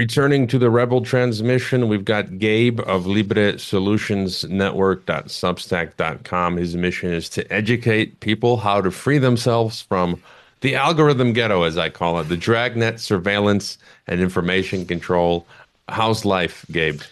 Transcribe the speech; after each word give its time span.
Returning 0.00 0.46
to 0.46 0.58
the 0.58 0.70
Rebel 0.70 1.02
transmission, 1.02 1.86
we've 1.86 2.06
got 2.06 2.38
Gabe 2.38 2.80
of 2.86 3.06
Libre 3.06 3.58
Solutions 3.58 4.44
Network.substack.com. 4.44 6.56
His 6.56 6.74
mission 6.74 7.12
is 7.12 7.28
to 7.28 7.52
educate 7.52 8.20
people 8.20 8.56
how 8.56 8.80
to 8.80 8.90
free 8.90 9.18
themselves 9.18 9.82
from 9.82 10.22
the 10.62 10.74
algorithm 10.74 11.34
ghetto, 11.34 11.64
as 11.64 11.76
I 11.76 11.90
call 11.90 12.18
it, 12.18 12.30
the 12.30 12.36
dragnet 12.38 12.98
surveillance 12.98 13.76
and 14.06 14.22
information 14.22 14.86
control. 14.86 15.46
How's 15.90 16.24
life, 16.24 16.64
Gabe? 16.72 17.02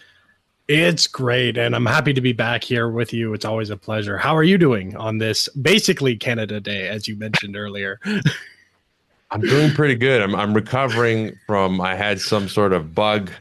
It's 0.67 1.05
great, 1.05 1.59
and 1.59 1.75
I'm 1.75 1.85
happy 1.85 2.13
to 2.13 2.21
be 2.21 2.33
back 2.33 2.63
here 2.63 2.89
with 2.89 3.13
you. 3.13 3.35
It's 3.35 3.45
always 3.45 3.69
a 3.69 3.77
pleasure. 3.77 4.17
How 4.17 4.35
are 4.35 4.41
you 4.41 4.57
doing 4.57 4.95
on 4.95 5.19
this 5.19 5.47
basically 5.49 6.17
Canada 6.17 6.59
Day, 6.59 6.87
as 6.87 7.07
you 7.07 7.15
mentioned 7.17 7.55
earlier? 7.55 7.99
I'm 9.31 9.41
doing 9.41 9.71
pretty 9.71 9.95
good. 9.95 10.21
I'm 10.21 10.35
I'm 10.35 10.53
recovering 10.53 11.37
from 11.45 11.81
I 11.81 11.95
had 11.95 12.19
some 12.19 12.49
sort 12.49 12.73
of 12.73 12.95
bug, 12.95 13.31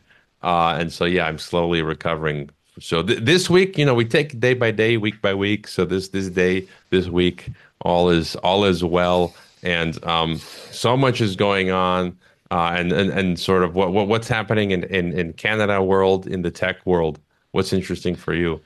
uh, 0.43 0.77
and 0.79 0.93
so 0.93 1.05
yeah, 1.05 1.27
I'm 1.27 1.39
slowly 1.39 1.83
recovering. 1.83 2.51
So 2.79 3.03
th- 3.03 3.21
this 3.21 3.49
week, 3.49 3.79
you 3.79 3.85
know, 3.85 3.95
we 3.95 4.05
take 4.05 4.39
day 4.39 4.55
by 4.55 4.71
day, 4.71 4.99
week 4.99 5.21
by 5.23 5.35
week. 5.35 5.67
So 5.67 5.85
this 5.85 6.09
this 6.09 6.29
day, 6.29 6.69
this 6.91 7.09
week, 7.09 7.51
all 7.81 8.11
is 8.11 8.37
all 8.37 8.65
is 8.65 8.85
well, 8.85 9.35
and 9.63 10.03
um, 10.05 10.37
so 10.71 10.97
much 10.97 11.23
is 11.23 11.37
going 11.37 11.71
on, 11.71 12.19
uh, 12.51 12.75
and 12.77 12.93
and 12.93 13.11
and 13.11 13.41
sort 13.41 13.63
of 13.63 13.75
what, 13.75 13.93
what 13.93 14.09
what's 14.09 14.29
happening 14.29 14.73
in, 14.73 14.85
in 14.85 15.19
in 15.19 15.33
Canada 15.33 15.83
world, 15.83 16.27
in 16.27 16.43
the 16.43 16.51
tech 16.51 16.85
world. 16.85 17.19
What's 17.53 17.73
interesting 17.73 18.15
for 18.15 18.35
you? 18.35 18.61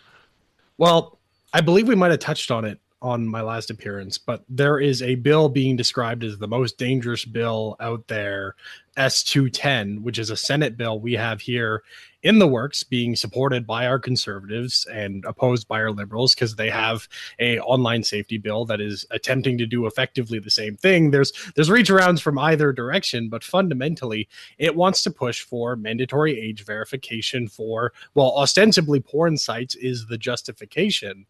Well, 0.79 1.21
I 1.53 1.61
believe 1.61 1.87
we 1.87 1.95
might 1.95 2.11
have 2.11 2.21
touched 2.21 2.51
on 2.51 2.65
it 2.65 2.81
on 3.03 3.27
my 3.27 3.43
last 3.43 3.69
appearance, 3.69 4.17
but 4.17 4.45
there 4.49 4.79
is 4.79 5.03
a 5.03 5.17
bill 5.17 5.49
being 5.49 5.77
described 5.77 6.23
as 6.23 6.39
the 6.39 6.47
most 6.47 6.79
dangerous 6.79 7.25
bill 7.25 7.77
out 7.81 8.07
there, 8.07 8.55
S210, 8.97 10.03
which 10.03 10.19
is 10.19 10.31
a 10.31 10.37
Senate 10.37 10.77
bill 10.77 11.01
we 11.01 11.15
have 11.15 11.41
here 11.41 11.83
in 12.23 12.39
the 12.39 12.47
works 12.47 12.85
being 12.85 13.17
supported 13.17 13.67
by 13.67 13.87
our 13.87 13.99
conservatives 13.99 14.87
and 14.93 15.25
opposed 15.25 15.67
by 15.67 15.81
our 15.81 15.91
liberals 15.91 16.35
because 16.35 16.55
they 16.55 16.71
have 16.71 17.09
a 17.41 17.59
online 17.61 18.05
safety 18.05 18.39
bill 18.39 18.65
that 18.65 18.81
is 18.81 19.05
attempting 19.11 19.59
to 19.59 19.67
do 19.67 19.87
effectively 19.87 20.39
the 20.39 20.51
same 20.51 20.77
thing. 20.77 21.11
There's 21.11 21.33
there's 21.57 21.71
reach 21.71 21.89
arounds 21.89 22.21
from 22.21 22.39
either 22.39 22.73
direction 22.73 23.29
but 23.29 23.43
fundamentally 23.43 24.29
it 24.59 24.77
wants 24.77 25.03
to 25.03 25.11
push 25.11 25.43
for 25.43 25.75
mandatory 25.75 26.39
age 26.39 26.65
verification 26.65 27.49
for 27.49 27.93
well 28.15 28.33
ostensibly 28.37 29.01
porn 29.01 29.37
sites 29.37 29.75
is 29.75 30.07
the 30.07 30.19
justification 30.19 31.27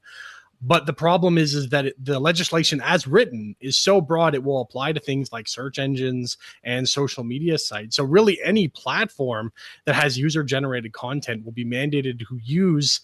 but 0.63 0.87
the 0.87 0.93
problem 0.93 1.39
is, 1.39 1.55
is 1.55 1.69
that 1.71 1.87
it, 1.87 2.05
the 2.05 2.21
legislation 2.21 2.81
as 2.85 3.07
written 3.07 3.57
is 3.61 3.77
so 3.77 4.01
broad 4.01 4.35
it 4.35 4.45
will 4.45 4.61
apply 4.61 4.93
to 4.93 5.01
things 5.01 5.33
like 5.33 5.49
search 5.49 5.79
engines 5.79 6.37
and 6.63 6.89
social 6.89 7.25
media 7.25 7.59
sites. 7.59 7.97
So 7.97 8.05
really, 8.05 8.41
any 8.45 8.69
platform 8.69 9.53
that 9.87 9.97
has 9.97 10.17
user 10.17 10.45
generated 10.45 10.93
content 10.93 11.45
will 11.45 11.53
be 11.53 11.65
mandated 11.65 12.21
to 12.21 12.41
use 12.43 13.01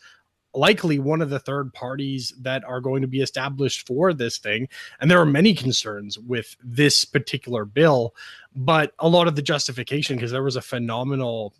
likely 0.55 0.99
one 0.99 1.21
of 1.21 1.31
the 1.31 1.39
third 1.41 1.73
parties 1.75 2.33
that 2.41 2.65
are 2.65 2.81
going 2.81 3.03
to 3.03 3.09
be 3.09 3.21
established 3.21 3.87
for 3.87 4.15
this 4.15 4.39
thing. 4.39 4.69
And 5.01 5.11
there 5.11 5.21
are 5.21 5.27
many 5.27 5.53
concerns 5.53 6.19
with 6.19 6.57
this 6.63 7.05
particular 7.05 7.65
bill, 7.65 8.15
but 8.55 8.93
a 8.99 9.09
lot 9.09 9.29
of 9.29 9.37
the 9.37 9.43
justification, 9.43 10.17
because 10.17 10.31
there 10.31 10.43
was 10.43 10.57
a 10.57 10.63
phenomenal 10.63 11.55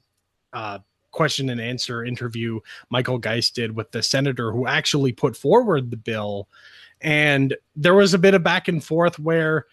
uh, 0.53 0.79
question 1.11 1.51
and 1.51 1.61
answer 1.61 2.05
interview 2.05 2.61
Michael 2.91 3.19
Geist 3.19 3.55
did 3.55 3.75
with 3.75 3.91
the 3.91 4.03
senator 4.03 4.53
who 4.53 4.67
actually 4.67 5.13
put 5.13 5.37
forward 5.37 5.91
the 5.91 5.97
bill. 5.97 6.49
And 7.01 7.57
there 7.77 7.95
was 7.95 8.15
a 8.15 8.19
bit 8.19 8.35
of 8.35 8.43
back 8.43 8.69
and 8.69 8.83
forth 8.83 9.19
where 9.19 9.67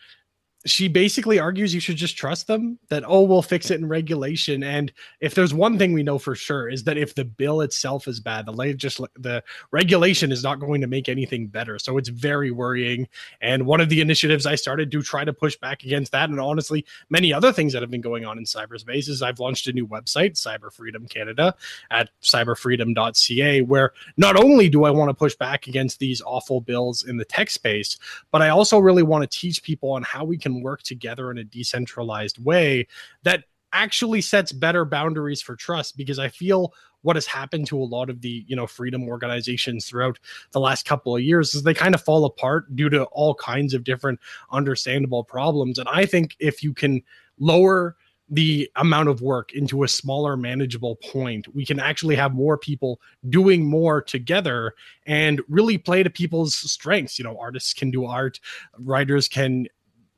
she 0.66 0.88
basically 0.88 1.40
argues 1.40 1.74
you 1.74 1.80
should 1.80 1.96
just 1.96 2.18
trust 2.18 2.48
them 2.48 2.80
that 2.90 3.04
oh 3.06 3.22
we'll 3.22 3.42
fix 3.42 3.72
it 3.72 3.80
in 3.80 3.88
regulation. 3.88 4.64
And 4.64 4.92
if 5.20 5.36
there's 5.36 5.54
one 5.54 5.78
thing 5.78 5.94
we 5.94 6.04
know 6.04 6.18
for 6.18 6.36
sure 6.36 6.70
is 6.70 6.84
that 6.86 6.98
if 6.98 7.16
the 7.16 7.26
bill 7.26 7.62
itself 7.62 8.08
is 8.08 8.20
bad 8.20 8.46
the 8.46 8.74
just 8.74 9.00
the 9.20 9.44
regulation 9.72 10.32
is 10.32 10.44
not 10.44 10.60
going 10.60 10.82
to 10.82 10.88
make 10.88 11.08
anything 11.08 11.48
better. 11.48 11.78
So 11.80 11.98
it's 11.98 12.10
very 12.10 12.52
worrying. 12.52 13.08
And 13.42 13.66
one 13.66 13.82
of 13.82 13.90
the 13.90 14.02
initiatives 14.02 14.46
i 14.46 14.56
started 14.56 14.92
to 14.92 15.02
try 15.02 15.24
to 15.24 15.34
push 15.34 15.58
back 15.58 15.84
against 15.84 16.12
that 16.12 16.30
and 16.30 16.40
honestly 16.40 16.86
many 17.10 17.32
other 17.34 17.52
things 17.52 17.74
that 17.74 17.82
have 17.82 17.92
been 17.92 18.02
going 18.02 18.26
on 18.26 18.38
in 18.38 18.44
cyberspace 18.44 19.08
is 19.08 19.22
i've 19.22 19.40
launched 19.40 19.68
a 19.68 19.74
new 19.74 19.88
website 19.88 20.34
cyber 20.34 20.72
freedom 20.72 21.08
canada 21.08 21.54
at 21.92 22.10
cyberfreedom.ca 22.22 23.62
where 23.62 23.94
not 24.18 24.36
only 24.36 24.70
do 24.70 24.84
i 24.84 24.90
want 24.90 25.10
to 25.10 25.14
push 25.14 25.36
back 25.36 25.68
against 25.68 26.00
these 26.00 26.22
awful 26.26 26.62
bills 26.62 27.04
in 27.04 27.18
the 27.18 27.26
tech 27.26 27.50
space 27.50 27.98
but 28.32 28.42
i 28.42 28.50
also 28.50 28.80
really 28.80 29.04
want 29.04 29.30
to 29.30 29.40
teach 29.40 29.62
people 29.64 29.92
on 29.92 30.04
how 30.04 30.24
we 30.24 30.38
can 30.38 30.55
work 30.62 30.84
together 30.84 31.32
in 31.32 31.38
a 31.38 31.44
decentralized 31.44 32.44
way 32.44 32.88
that 33.24 33.44
actually 33.76 34.22
sets 34.22 34.54
better 34.54 34.86
boundaries 34.86 35.42
for 35.42 35.56
trust 35.56 35.98
because 35.98 36.18
I 36.18 36.30
feel 36.30 36.74
what 37.02 37.18
has 37.18 37.28
happened 37.28 37.68
to 37.68 37.78
a 37.78 37.84
lot 37.84 38.10
of 38.10 38.22
the 38.22 38.44
you 38.48 38.56
know 38.56 38.66
freedom 38.66 39.08
organizations 39.08 39.86
throughout 39.86 40.18
the 40.52 40.60
last 40.60 40.86
couple 40.86 41.16
of 41.16 41.22
years 41.22 41.54
is 41.54 41.62
they 41.62 41.74
kind 41.74 41.94
of 41.94 42.02
fall 42.02 42.26
apart 42.26 42.76
due 42.76 42.90
to 42.90 43.04
all 43.06 43.36
kinds 43.36 43.76
of 43.76 43.84
different 43.84 44.20
understandable 44.52 45.24
problems. 45.24 45.78
And 45.78 45.88
I 45.88 46.06
think 46.08 46.36
if 46.40 46.64
you 46.64 46.74
can 46.74 47.04
lower 47.38 47.96
the 48.28 48.68
amount 48.78 49.08
of 49.08 49.22
work 49.22 49.54
into 49.54 49.84
a 49.84 49.88
smaller 49.88 50.36
manageable 50.36 50.96
point 50.96 51.54
we 51.54 51.64
can 51.64 51.80
actually 51.80 52.16
have 52.16 52.34
more 52.34 52.58
people 52.58 53.00
doing 53.30 53.64
more 53.64 54.02
together 54.02 54.74
and 55.06 55.42
really 55.48 55.78
play 55.78 56.02
to 56.02 56.10
people's 56.10 56.56
strengths. 56.56 57.20
You 57.20 57.26
know 57.26 57.38
artists 57.38 57.74
can 57.74 57.92
do 57.92 58.06
art 58.06 58.40
writers 58.80 59.28
can 59.28 59.68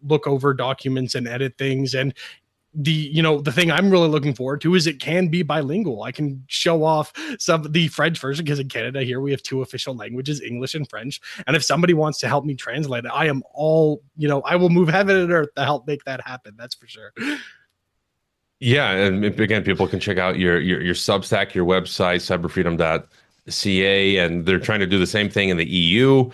look 0.01 0.27
over 0.27 0.53
documents 0.53 1.15
and 1.15 1.27
edit 1.27 1.57
things. 1.57 1.93
And 1.93 2.13
the 2.73 2.91
you 2.91 3.23
know 3.23 3.41
the 3.41 3.51
thing 3.51 3.71
i'm 3.71 3.89
really 3.89 4.07
looking 4.07 4.35
forward 4.35 4.61
to 4.61 4.75
is 4.75 4.85
it 4.85 4.99
can 4.99 5.29
be 5.29 5.41
bilingual. 5.41 6.03
I 6.03 6.11
can 6.11 6.43
show 6.47 6.83
off 6.83 7.11
some 7.39 7.63
the 7.71 7.87
french 7.87 8.19
version 8.19 8.45
because 8.45 8.59
in 8.59 8.69
canada 8.69 9.03
here 9.03 9.19
we 9.19 9.31
have 9.31 9.41
two 9.41 9.61
official 9.61 9.95
languages 9.95 10.41
english 10.41 10.75
and 10.75 10.87
french. 10.87 11.19
And 11.47 11.55
if 11.55 11.63
somebody 11.63 11.93
wants 11.95 12.19
to 12.19 12.27
help 12.27 12.45
me 12.45 12.55
translate 12.55 13.05
it 13.05 13.11
i 13.13 13.25
am 13.25 13.41
all 13.53 14.03
you 14.15 14.27
know 14.27 14.41
i 14.41 14.55
will 14.55 14.69
move 14.69 14.89
heaven 14.89 15.15
and 15.15 15.31
earth 15.31 15.49
to 15.55 15.63
help 15.63 15.87
make 15.87 16.03
that 16.03 16.21
happen 16.21 16.53
that's 16.57 16.75
for 16.75 16.87
sure. 16.87 17.11
Yeah 18.59 18.91
and 18.91 19.25
again 19.25 19.63
people 19.63 19.87
can 19.87 19.99
check 19.99 20.17
out 20.17 20.37
your 20.37 20.59
your, 20.59 20.81
your 20.81 20.95
substack 20.95 21.53
your 21.55 21.65
website 21.65 22.21
cyberfreedom.ca 23.47 24.17
and 24.17 24.45
they're 24.45 24.59
trying 24.59 24.79
to 24.79 24.85
do 24.85 24.99
the 24.99 25.07
same 25.07 25.29
thing 25.29 25.49
in 25.49 25.57
the 25.57 25.65
eu 25.65 26.29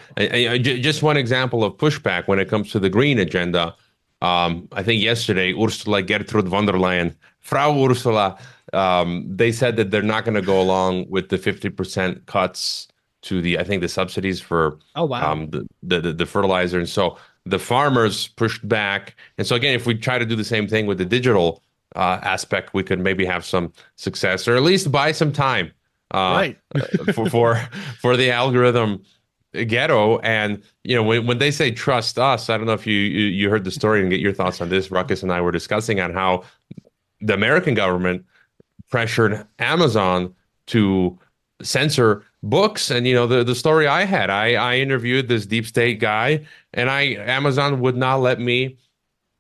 just 0.60 1.04
one 1.04 1.18
example 1.18 1.64
of 1.64 1.74
pushback 1.78 2.28
when 2.28 2.40
it 2.40 2.50
comes 2.50 2.72
to 2.72 2.80
the 2.80 2.90
green 2.90 3.20
agenda 3.20 3.76
um, 4.24 4.70
I 4.72 4.84
think 4.84 5.04
yesterday, 5.04 5.54
Ursula 5.54 6.02
Gertrude 6.02 6.48
von 6.48 6.66
der 6.66 6.74
Leyen, 6.74 7.14
Frau 7.42 7.86
Ursula, 7.86 8.38
um, 8.72 9.26
they 9.30 9.52
said 9.52 9.76
that 9.76 9.92
they're 9.92 10.02
not 10.02 10.24
going 10.24 10.36
to 10.36 10.42
go 10.42 10.62
along 10.62 11.08
with 11.10 11.28
the 11.28 11.38
50% 11.38 12.26
cuts 12.26 12.88
to 13.24 13.42
the, 13.42 13.60
I 13.60 13.66
think, 13.66 13.82
the 13.82 13.90
subsidies 13.90 14.40
for 14.40 14.80
oh, 14.96 15.04
wow. 15.06 15.30
um, 15.30 15.50
the, 15.50 16.00
the, 16.00 16.14
the 16.14 16.26
fertilizer. 16.26 16.80
And 16.80 16.88
so 16.88 17.18
the 17.46 17.60
farmers 17.60 18.30
pushed 18.30 18.66
back. 18.68 19.18
And 19.38 19.46
so, 19.46 19.58
again, 19.58 19.76
if 19.76 19.86
we 19.86 19.94
try 19.94 20.18
to 20.18 20.26
do 20.26 20.38
the 20.38 20.46
same 20.46 20.70
thing 20.70 20.86
with 20.86 21.00
the 21.00 21.06
digital 21.06 21.62
uh, 21.98 22.20
aspect, 22.24 22.74
we 22.74 22.82
could 22.82 23.02
maybe 23.02 23.26
have 23.26 23.44
some 23.44 23.74
success 23.98 24.48
or 24.48 24.56
at 24.56 24.64
least 24.64 24.90
buy 24.90 25.12
some 25.12 25.34
time 25.34 25.74
right. 26.14 26.58
for, 27.14 27.30
for, 27.30 27.70
for 28.00 28.18
the 28.18 28.32
algorithm 28.32 29.04
ghetto. 29.54 30.20
And 30.20 30.64
you 30.84 30.96
know 30.96 31.04
when, 31.04 31.28
when 31.28 31.38
they 31.38 31.52
say 31.52 31.72
trust 31.72 32.18
us 32.18 32.50
i 32.50 32.58
don't 32.58 32.66
know 32.66 32.74
if 32.74 32.88
you, 32.88 32.98
you, 32.98 33.26
you 33.28 33.50
heard 33.50 33.64
the 33.64 33.72
story 33.72 34.02
and 34.02 34.10
get 34.10 34.20
your 34.20 34.34
thoughts 34.34 34.62
on 34.62 34.70
this. 34.70 34.92
Ruckus 34.92 35.24
and 35.24 35.32
i 35.32 35.40
were 35.42 35.52
discussing 35.52 36.00
on 36.00 36.14
how 36.14 36.44
the 37.22 37.34
american 37.34 37.74
government 37.74 38.26
pressured 38.90 39.46
amazon 39.60 40.34
to 40.68 41.18
censor 41.62 42.24
books. 42.42 42.92
And 42.92 43.08
you 43.08 43.14
know 43.14 43.28
the, 43.28 43.44
the 43.44 43.56
story 43.56 43.88
i 43.88 44.06
had 44.06 44.30
i 44.30 44.56
i 44.56 44.78
interviewed 44.78 45.28
this 45.28 45.46
deep 45.46 45.66
state 45.66 46.00
guy 46.00 46.46
and 46.74 46.90
i 46.90 47.14
amazon 47.14 47.80
would 47.80 47.96
not 47.96 48.18
let 48.18 48.40
me 48.40 48.78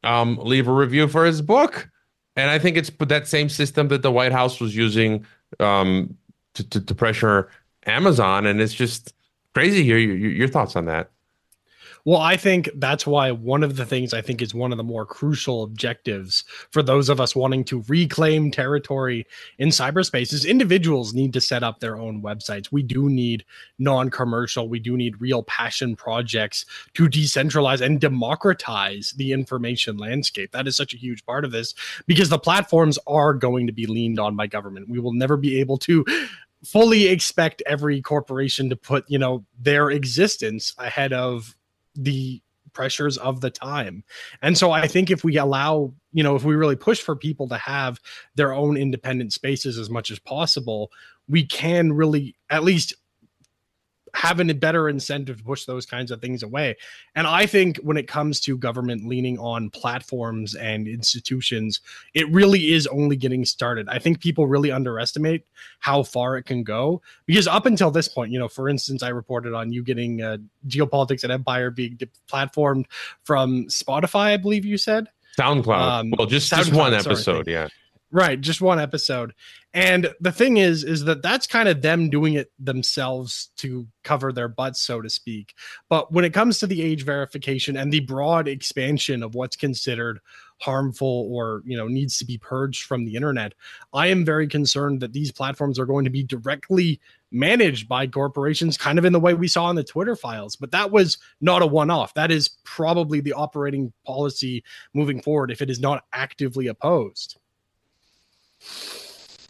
um 0.03 0.38
leave 0.41 0.67
a 0.67 0.73
review 0.73 1.07
for 1.07 1.25
his 1.25 1.41
book. 1.41 1.89
And 2.35 2.50
i 2.50 2.59
think 2.59 2.78
it's 2.78 2.91
that 3.00 3.28
same 3.28 3.50
system 3.50 3.88
that 3.89 4.03
the 4.03 4.12
white 4.12 4.31
house 4.31 4.59
was 4.59 4.75
using 4.75 5.25
um 5.59 6.15
to, 6.53 6.69
to, 6.69 6.81
to 6.81 6.95
pressure 6.95 7.50
amazon 7.85 8.45
and 8.45 8.61
it's 8.61 8.73
just 8.73 9.13
crazy 9.53 9.83
your, 9.83 10.00
your 10.00 10.47
thoughts 10.47 10.75
on 10.75 10.85
that. 10.85 11.11
Well, 12.05 12.19
I 12.19 12.35
think 12.35 12.69
that's 12.75 13.07
why 13.07 13.31
one 13.31 13.63
of 13.63 13.77
the 13.77 13.85
things 13.85 14.13
I 14.13 14.19
think 14.19 14.41
is 14.41 14.53
one 14.53 14.73
of 14.73 14.77
the 14.77 14.83
more 14.83 15.05
crucial 15.05 15.63
objectives 15.63 16.44
for 16.69 16.83
those 16.83 17.07
of 17.07 17.21
us 17.21 17.33
wanting 17.33 17.63
to 17.65 17.81
reclaim 17.88 18.51
territory 18.51 19.25
in 19.57 19.69
cyberspace 19.69 20.33
is 20.33 20.44
individuals 20.44 21.13
need 21.13 21.31
to 21.31 21.39
set 21.39 21.63
up 21.63 21.79
their 21.79 21.97
own 21.97 22.21
websites. 22.21 22.73
We 22.73 22.83
do 22.83 23.09
need 23.09 23.45
non 23.79 24.09
commercial, 24.09 24.67
we 24.67 24.79
do 24.79 24.97
need 24.97 25.21
real 25.21 25.44
passion 25.44 25.95
projects 25.95 26.65
to 26.95 27.07
decentralize 27.07 27.79
and 27.79 28.01
democratize 28.01 29.11
the 29.15 29.31
information 29.31 29.95
landscape. 29.95 30.51
That 30.51 30.67
is 30.67 30.75
such 30.75 30.94
a 30.94 30.97
huge 30.97 31.25
part 31.25 31.45
of 31.45 31.51
this 31.51 31.73
because 32.05 32.27
the 32.27 32.38
platforms 32.38 33.00
are 33.07 33.33
going 33.33 33.65
to 33.67 33.73
be 33.73 33.85
leaned 33.85 34.19
on 34.19 34.35
by 34.35 34.47
government. 34.47 34.89
We 34.89 35.00
will 35.00 35.13
never 35.13 35.38
be 35.38 35.57
able 35.61 35.77
to 35.77 36.03
fully 36.65 37.07
expect 37.07 37.63
every 37.65 38.01
corporation 38.01 38.69
to 38.69 38.75
put 38.75 39.05
you 39.09 39.17
know 39.17 39.45
their 39.57 39.89
existence 39.89 40.73
ahead 40.77 41.13
of 41.13 41.55
the 41.95 42.42
pressures 42.74 43.18
of 43.18 43.42
the 43.42 43.50
time. 43.50 44.04
And 44.42 44.57
so 44.57 44.72
I 44.72 44.88
think 44.88 45.12
if 45.12 45.24
we 45.24 45.38
allow, 45.38 45.94
you 46.12 46.24
know, 46.24 46.36
if 46.36 46.44
we 46.44 46.56
really 46.56 46.75
push 46.75 47.00
for 47.01 47.16
people 47.16 47.48
to 47.50 47.57
have 47.57 48.00
their 48.36 48.51
own 48.51 48.78
independent 48.78 49.31
spaces 49.31 49.78
as 49.78 49.90
much 49.90 50.12
as 50.12 50.19
possible, 50.19 50.92
we 51.28 51.45
can 51.45 51.94
really 51.94 52.36
at 52.50 52.63
least 52.63 52.94
having 54.13 54.50
a 54.50 54.54
better 54.54 54.89
incentive 54.89 55.38
to 55.38 55.44
push 55.44 55.65
those 55.65 55.86
kinds 55.86 56.12
of 56.12 56.21
things 56.21 56.44
away. 56.44 56.75
And 57.15 57.25
I 57.25 57.45
think 57.45 57.77
when 57.77 57.98
it 57.98 58.07
comes 58.07 58.39
to 58.42 58.57
government 58.57 59.07
leaning 59.07 59.39
on 59.39 59.69
platforms 59.69 60.56
and 60.56 60.88
institutions, 60.88 61.81
it 62.13 62.30
really 62.31 62.74
is 62.74 62.86
only 62.88 63.15
getting 63.15 63.44
started. 63.44 63.89
I 63.89 64.00
think 64.00 64.19
people 64.19 64.48
really 64.48 64.71
underestimate 64.71 65.45
how 65.80 66.04
far 66.04 66.38
it 66.38 66.44
can 66.44 66.63
go 66.63 67.01
because 67.25 67.48
up 67.48 67.65
until 67.65 67.92
this 67.92 68.07
point, 68.07 68.31
you 68.31 68.39
know, 68.39 68.48
for 68.48 68.69
instance, 68.69 69.01
I 69.01 69.10
reported 69.10 69.54
on 69.54 69.71
you 69.71 69.83
getting 69.83 70.21
uh, 70.21 70.38
geopolitics 70.68 71.24
and 71.24 71.31
empire 71.31 71.71
being 71.71 71.98
platformed 72.31 72.86
from 73.24 73.65
Spotify, 73.65 74.33
I 74.33 74.38
believe 74.38 74.63
you 74.63 74.77
said. 74.77 75.07
SoundCloud. 75.39 76.00
Um, 76.00 76.13
well, 76.18 76.27
just, 76.27 76.51
SoundCloud, 76.51 76.57
just 76.57 76.74
one 76.74 76.94
episode, 76.94 77.18
sorry, 77.18 77.44
yeah. 77.48 77.68
Right, 78.15 78.39
just 78.39 78.62
one 78.62 78.80
episode. 78.80 79.33
And 79.74 80.13
the 80.21 80.31
thing 80.31 80.57
is 80.57 80.83
is 80.83 81.04
that 81.06 81.24
that's 81.24 81.48
kind 81.48 81.68
of 81.68 81.81
them 81.81 82.12
doing 82.12 82.36
it 82.36 82.51
themselves 82.60 83.50
to 83.57 83.88
cover 84.04 84.31
their 84.31 84.48
butts 84.48 84.81
so 84.81 85.01
to 85.01 85.10
speak. 85.10 85.56
But 85.89 86.12
when 86.13 86.24
it 86.24 86.31
comes 86.31 86.60
to 86.60 86.68
the 86.68 86.83
age 86.83 87.06
verification 87.06 87.75
and 87.75 87.92
the 87.92 88.01
broad 88.01 88.48
expansion 88.48 89.24
of 89.24 89.33
what's 89.33 89.56
considered 89.56 90.19
harmful 90.62 91.27
or, 91.31 91.63
you 91.65 91.75
know, 91.75 91.88
needs 91.88 92.19
to 92.19 92.25
be 92.25 92.38
purged 92.38 92.83
from 92.83 93.04
the 93.04 93.15
internet, 93.15 93.56
I 93.95 94.07
am 94.07 94.24
very 94.24 94.48
concerned 94.48 95.00
that 95.00 95.13
these 95.13 95.31
platforms 95.31 95.80
are 95.80 95.88
going 95.88 96.04
to 96.04 96.12
be 96.12 96.21
directly 96.21 97.01
managed 97.31 97.89
by 97.89 98.06
corporations 98.06 98.77
kind 98.77 99.00
of 99.00 99.06
in 99.06 99.13
the 99.13 99.19
way 99.19 99.33
we 99.33 99.48
saw 99.48 99.71
in 99.71 99.75
the 99.75 99.83
Twitter 99.83 100.15
files. 100.15 100.56
But 100.56 100.69
that 100.69 100.92
was 100.92 101.18
not 101.42 101.63
a 101.63 101.65
one 101.65 101.89
off. 101.89 102.13
That 102.13 102.30
is 102.30 102.50
probably 102.63 103.21
the 103.21 103.33
operating 103.33 103.92
policy 104.06 104.63
moving 104.94 105.19
forward 105.19 105.50
if 105.50 105.63
it 105.63 105.71
is 105.71 105.80
not 105.80 106.04
actively 106.13 106.68
opposed. 106.68 107.39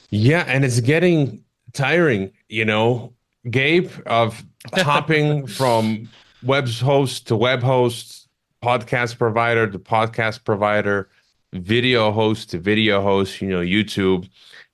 Yeah, 0.09 0.43
and 0.47 0.63
it's 0.63 0.79
getting 0.79 1.43
tiring, 1.73 2.31
you 2.49 2.65
know, 2.65 3.13
Gabe, 3.49 3.91
of 4.05 4.43
hopping 4.73 5.47
from 5.47 6.09
web 6.43 6.67
host 6.67 7.27
to 7.27 7.35
web 7.35 7.63
host, 7.63 8.27
podcast 8.63 9.17
provider 9.17 9.67
to 9.67 9.79
podcast 9.79 10.43
provider, 10.45 11.09
video 11.53 12.11
host 12.11 12.51
to 12.51 12.59
video 12.59 13.01
host, 13.01 13.41
you 13.41 13.49
know, 13.49 13.61
YouTube. 13.61 14.29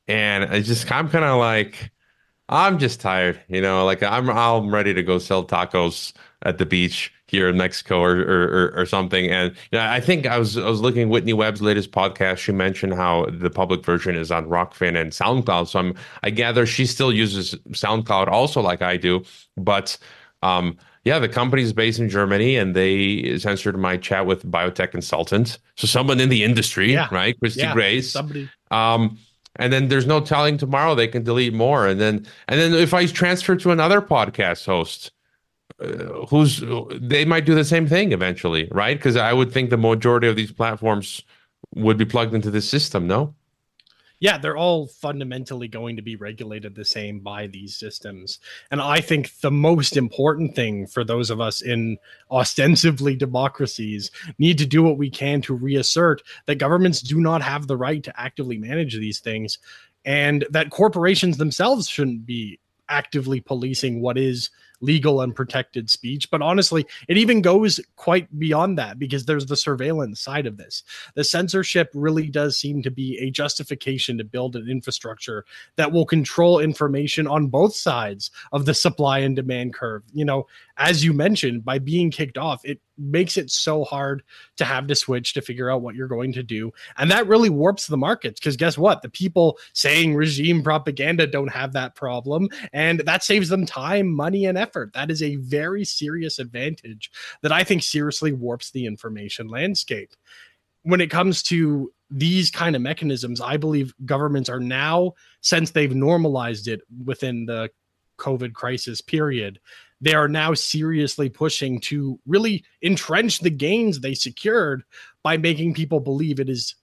And 0.08 0.46
I 0.46 0.62
just 0.62 0.92
I'm 0.92 1.10
kind 1.10 1.26
of 1.26 1.40
like 1.40 1.92
I'm 2.50 2.80
just 2.80 3.00
tired, 3.00 3.40
you 3.48 3.62
know, 3.62 3.86
like 3.86 4.04
I'm 4.04 4.30
I'm 4.30 4.74
ready 4.74 4.94
to 4.94 5.04
go 5.04 5.20
sell 5.20 5.46
tacos 5.46 6.14
at 6.44 6.58
the 6.58 6.66
beach 6.66 7.14
here 7.30 7.48
in 7.48 7.58
Mexico 7.58 8.02
or 8.02 8.20
or, 8.20 8.74
or, 8.76 8.86
something. 8.86 9.30
And 9.30 9.52
you 9.72 9.78
know, 9.78 9.86
I 9.86 10.00
think 10.00 10.26
I 10.26 10.38
was 10.38 10.58
I 10.58 10.68
was 10.68 10.82
looking 10.82 11.04
at 11.04 11.10
Whitney 11.10 11.34
Webb's 11.34 11.62
latest 11.62 11.92
podcast. 11.92 12.38
She 12.38 12.52
mentioned 12.52 12.94
how 12.96 13.28
the 13.32 13.50
public 13.50 13.86
version 13.86 14.16
is 14.16 14.32
on 14.32 14.48
Rokfin 14.48 15.00
and 15.00 15.12
SoundCloud. 15.12 15.68
So 15.68 15.80
I'm 15.80 15.94
I 16.24 16.32
gather 16.32 16.66
she 16.66 16.86
still 16.86 17.14
uses 17.14 17.56
SoundCloud 17.70 18.28
also 18.28 18.62
like 18.62 18.82
I 18.82 18.98
do. 18.98 19.24
But 19.56 19.98
um, 20.42 20.78
yeah, 21.06 21.20
the 21.20 21.30
company 21.30 21.62
is 21.62 21.74
based 21.74 22.00
in 22.00 22.10
Germany 22.10 22.58
and 22.58 22.76
they 22.76 23.38
censored 23.38 23.78
my 23.78 23.98
chat 23.98 24.26
with 24.26 24.50
biotech 24.50 24.92
consultant. 24.92 25.60
So 25.76 25.88
someone 25.88 26.20
in 26.20 26.30
the 26.30 26.44
industry, 26.44 26.94
yeah. 26.94 27.08
right? 27.12 27.40
Christy 27.40 27.62
yeah, 27.62 27.74
Grace. 27.74 28.12
Somebody. 28.12 28.50
Um, 28.72 29.18
and 29.56 29.74
then 29.74 29.90
there's 29.90 30.08
no 30.08 30.22
telling 30.22 30.58
tomorrow 30.58 30.96
they 30.96 31.08
can 31.08 31.24
delete 31.24 31.54
more. 31.54 31.88
And 31.88 32.00
then 32.00 32.26
and 32.48 32.60
then 32.60 32.74
if 32.74 32.94
I 32.94 33.06
transfer 33.06 33.56
to 33.58 33.72
another 33.72 34.02
podcast 34.02 34.66
host, 34.66 35.12
Uh, 35.82 36.26
who's 36.26 36.62
they 37.00 37.24
might 37.26 37.46
do 37.46 37.56
the 37.56 37.64
same 37.64 37.88
thing 37.88 38.12
eventually, 38.12 38.68
right? 38.72 38.98
Because 38.98 39.16
I 39.16 39.34
would 39.34 39.52
think 39.52 39.70
the 39.70 39.78
majority 39.78 40.28
of 40.28 40.36
these 40.36 40.52
platforms 40.52 41.24
would 41.76 41.98
be 41.98 42.06
plugged 42.06 42.34
into 42.34 42.52
the 42.52 42.62
system. 42.62 43.08
No. 43.08 43.34
Yeah, 44.22 44.38
they're 44.38 44.58
all 44.58 44.88
fundamentally 44.88 45.70
going 45.70 45.96
to 45.96 46.02
be 46.02 46.18
regulated 46.18 46.76
the 46.76 46.84
same 46.84 47.22
by 47.22 47.48
these 47.48 47.78
systems. 47.78 48.40
And 48.70 48.82
I 48.82 49.00
think 49.00 49.40
the 49.40 49.52
most 49.52 49.96
important 49.96 50.56
thing 50.56 50.88
for 50.88 51.06
those 51.06 51.30
of 51.30 51.40
us 51.40 51.62
in 51.62 51.98
ostensibly 52.30 53.16
democracies 53.16 54.12
need 54.38 54.58
to 54.58 54.66
do 54.66 54.84
what 54.84 54.98
we 54.98 55.10
can 55.10 55.42
to 55.44 55.54
reassert 55.54 56.22
that 56.48 56.56
governments 56.56 57.00
do 57.02 57.22
not 57.22 57.42
have 57.42 57.68
the 57.68 57.78
right 57.78 58.04
to 58.04 58.20
actively 58.20 58.58
manage 58.58 58.96
these 58.96 59.20
things 59.20 59.58
and 60.06 60.46
that 60.50 60.70
corporations 60.70 61.38
themselves 61.38 61.88
shouldn't 61.88 62.26
be 62.26 62.60
actively 62.90 63.40
policing 63.40 64.02
what 64.02 64.18
is 64.18 64.50
legal 64.82 65.22
and 65.22 65.36
protected 65.36 65.90
speech. 65.90 66.30
But 66.32 66.42
honestly, 66.42 66.86
it 67.08 67.18
even 67.18 67.42
goes 67.42 67.80
quite 67.96 68.40
beyond 68.40 68.78
that 68.78 69.00
because 69.00 69.26
there's 69.26 69.46
the 69.46 69.56
surveillance 69.56 70.20
side 70.22 70.46
of 70.46 70.58
this. 70.58 70.84
The 71.16 71.24
censorship 71.24 71.90
really 71.94 72.28
does 72.28 72.58
seem 72.58 72.82
to 72.84 72.92
be 72.92 73.18
a 73.20 73.32
justification 73.32 74.18
to 74.18 74.24
build 74.24 74.56
an 74.56 74.70
infrastructure 74.70 75.46
that 75.76 75.92
will 75.92 76.06
control 76.06 76.60
information 76.60 77.28
on 77.28 77.48
both 77.48 77.76
sides 77.76 78.32
of 78.52 78.66
the 78.66 78.74
supply 78.74 79.20
and 79.20 79.36
demand 79.36 79.74
curve. 79.74 80.04
You 80.14 80.26
know, 80.26 80.48
as 80.78 81.04
you 81.04 81.14
mentioned, 81.14 81.66
by 81.66 81.80
being 81.80 82.12
kicked 82.12 82.38
off, 82.38 82.62
it 82.64 82.80
makes 83.00 83.38
it 83.38 83.50
so 83.50 83.84
hard 83.84 84.24
to 84.58 84.66
have 84.66 84.88
to 84.88 84.96
switch 84.96 85.34
to 85.34 85.42
figure 85.42 85.72
out 85.72 85.82
what 85.82 85.96
you're 85.96 86.08
going 86.08 86.34
to 86.34 86.44
do. 86.44 86.72
And 86.98 87.10
that 87.12 87.28
really 87.28 87.50
warps 87.50 87.88
the 87.88 87.98
markets 87.98 88.40
because 88.40 88.58
guess 88.58 88.78
what? 88.78 89.02
The 89.02 89.10
people 89.10 89.58
saying 89.74 90.16
regime 90.16 90.62
propaganda 90.62 91.26
don't 91.28 91.52
have 91.52 91.74
that 91.74 91.96
problem. 91.96 92.50
And 92.74 93.00
that 93.02 93.24
saves 93.24 93.50
them 93.50 93.66
time, 93.66 94.14
money, 94.14 94.46
and 94.46 94.58
effort. 94.58 94.94
That 94.94 95.12
is 95.12 95.24
a 95.24 95.38
very 95.38 95.86
serious 95.86 96.40
advantage 96.40 97.12
that 97.42 97.52
I 97.52 97.64
think 97.64 97.84
seriously 97.84 98.32
warps 98.32 98.72
the 98.72 98.86
information 98.86 99.48
landscape. 99.48 100.12
When 100.84 101.02
it 101.02 101.12
comes 101.12 101.44
to 101.44 101.92
these 102.10 102.50
kind 102.50 102.76
of 102.76 102.82
mechanisms, 102.82 103.42
I 103.42 103.58
believe 103.58 103.94
governments 104.06 104.50
are 104.50 104.60
now, 104.60 105.14
since 105.42 105.72
they've 105.72 105.94
normalized 105.94 106.68
it 106.68 106.82
within 107.06 107.46
the 107.46 107.70
COVID 108.18 108.54
crisis 108.54 109.02
period, 109.02 109.60
they 110.02 110.14
are 110.14 110.28
now 110.28 110.54
seriously 110.54 111.30
pushing 111.30 111.80
to 111.82 112.20
really 112.26 112.64
entrench 112.82 113.40
the 113.40 113.50
gains 113.50 114.00
they 114.00 114.14
secured 114.14 114.84
by 115.24 115.38
making 115.38 115.74
people 115.74 116.00
believe 116.00 116.40
it 116.40 116.50
is 116.50 116.76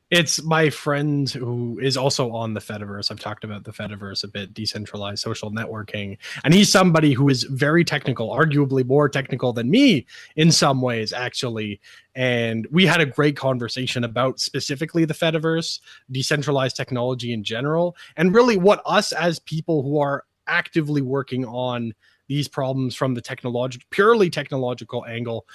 It's 0.09 0.41
my 0.41 0.69
friend 0.69 1.29
who 1.29 1.79
is 1.81 1.97
also 1.97 2.31
on 2.31 2.53
the 2.53 2.61
Fediverse. 2.61 3.11
I've 3.11 3.19
talked 3.19 3.43
about 3.43 3.65
the 3.65 3.73
Fediverse 3.73 4.23
a 4.23 4.29
bit, 4.29 4.53
decentralized 4.53 5.21
social 5.21 5.51
networking. 5.51 6.17
And 6.45 6.53
he's 6.53 6.71
somebody 6.71 7.11
who 7.11 7.27
is 7.27 7.43
very 7.43 7.83
technical, 7.83 8.29
arguably 8.29 8.85
more 8.85 9.09
technical 9.09 9.51
than 9.51 9.69
me 9.69 10.05
in 10.37 10.49
some 10.53 10.81
ways, 10.81 11.11
actually. 11.11 11.81
And 12.15 12.65
we 12.71 12.85
had 12.85 13.01
a 13.01 13.05
great 13.05 13.35
conversation 13.35 14.05
about 14.05 14.39
specifically 14.39 15.03
the 15.03 15.13
Fediverse, 15.13 15.81
decentralized 16.09 16.77
technology 16.77 17.33
in 17.33 17.43
general, 17.43 17.97
and 18.15 18.33
really 18.33 18.55
what 18.55 18.81
us 18.85 19.11
as 19.11 19.39
people 19.39 19.83
who 19.83 19.99
are 19.99 20.23
actively 20.47 21.01
working 21.01 21.43
on 21.43 21.93
these 22.29 22.47
problems 22.47 22.95
from 22.95 23.13
the 23.13 23.21
technological, 23.21 23.85
purely 23.91 24.29
technological 24.29 25.05
angle, 25.05 25.45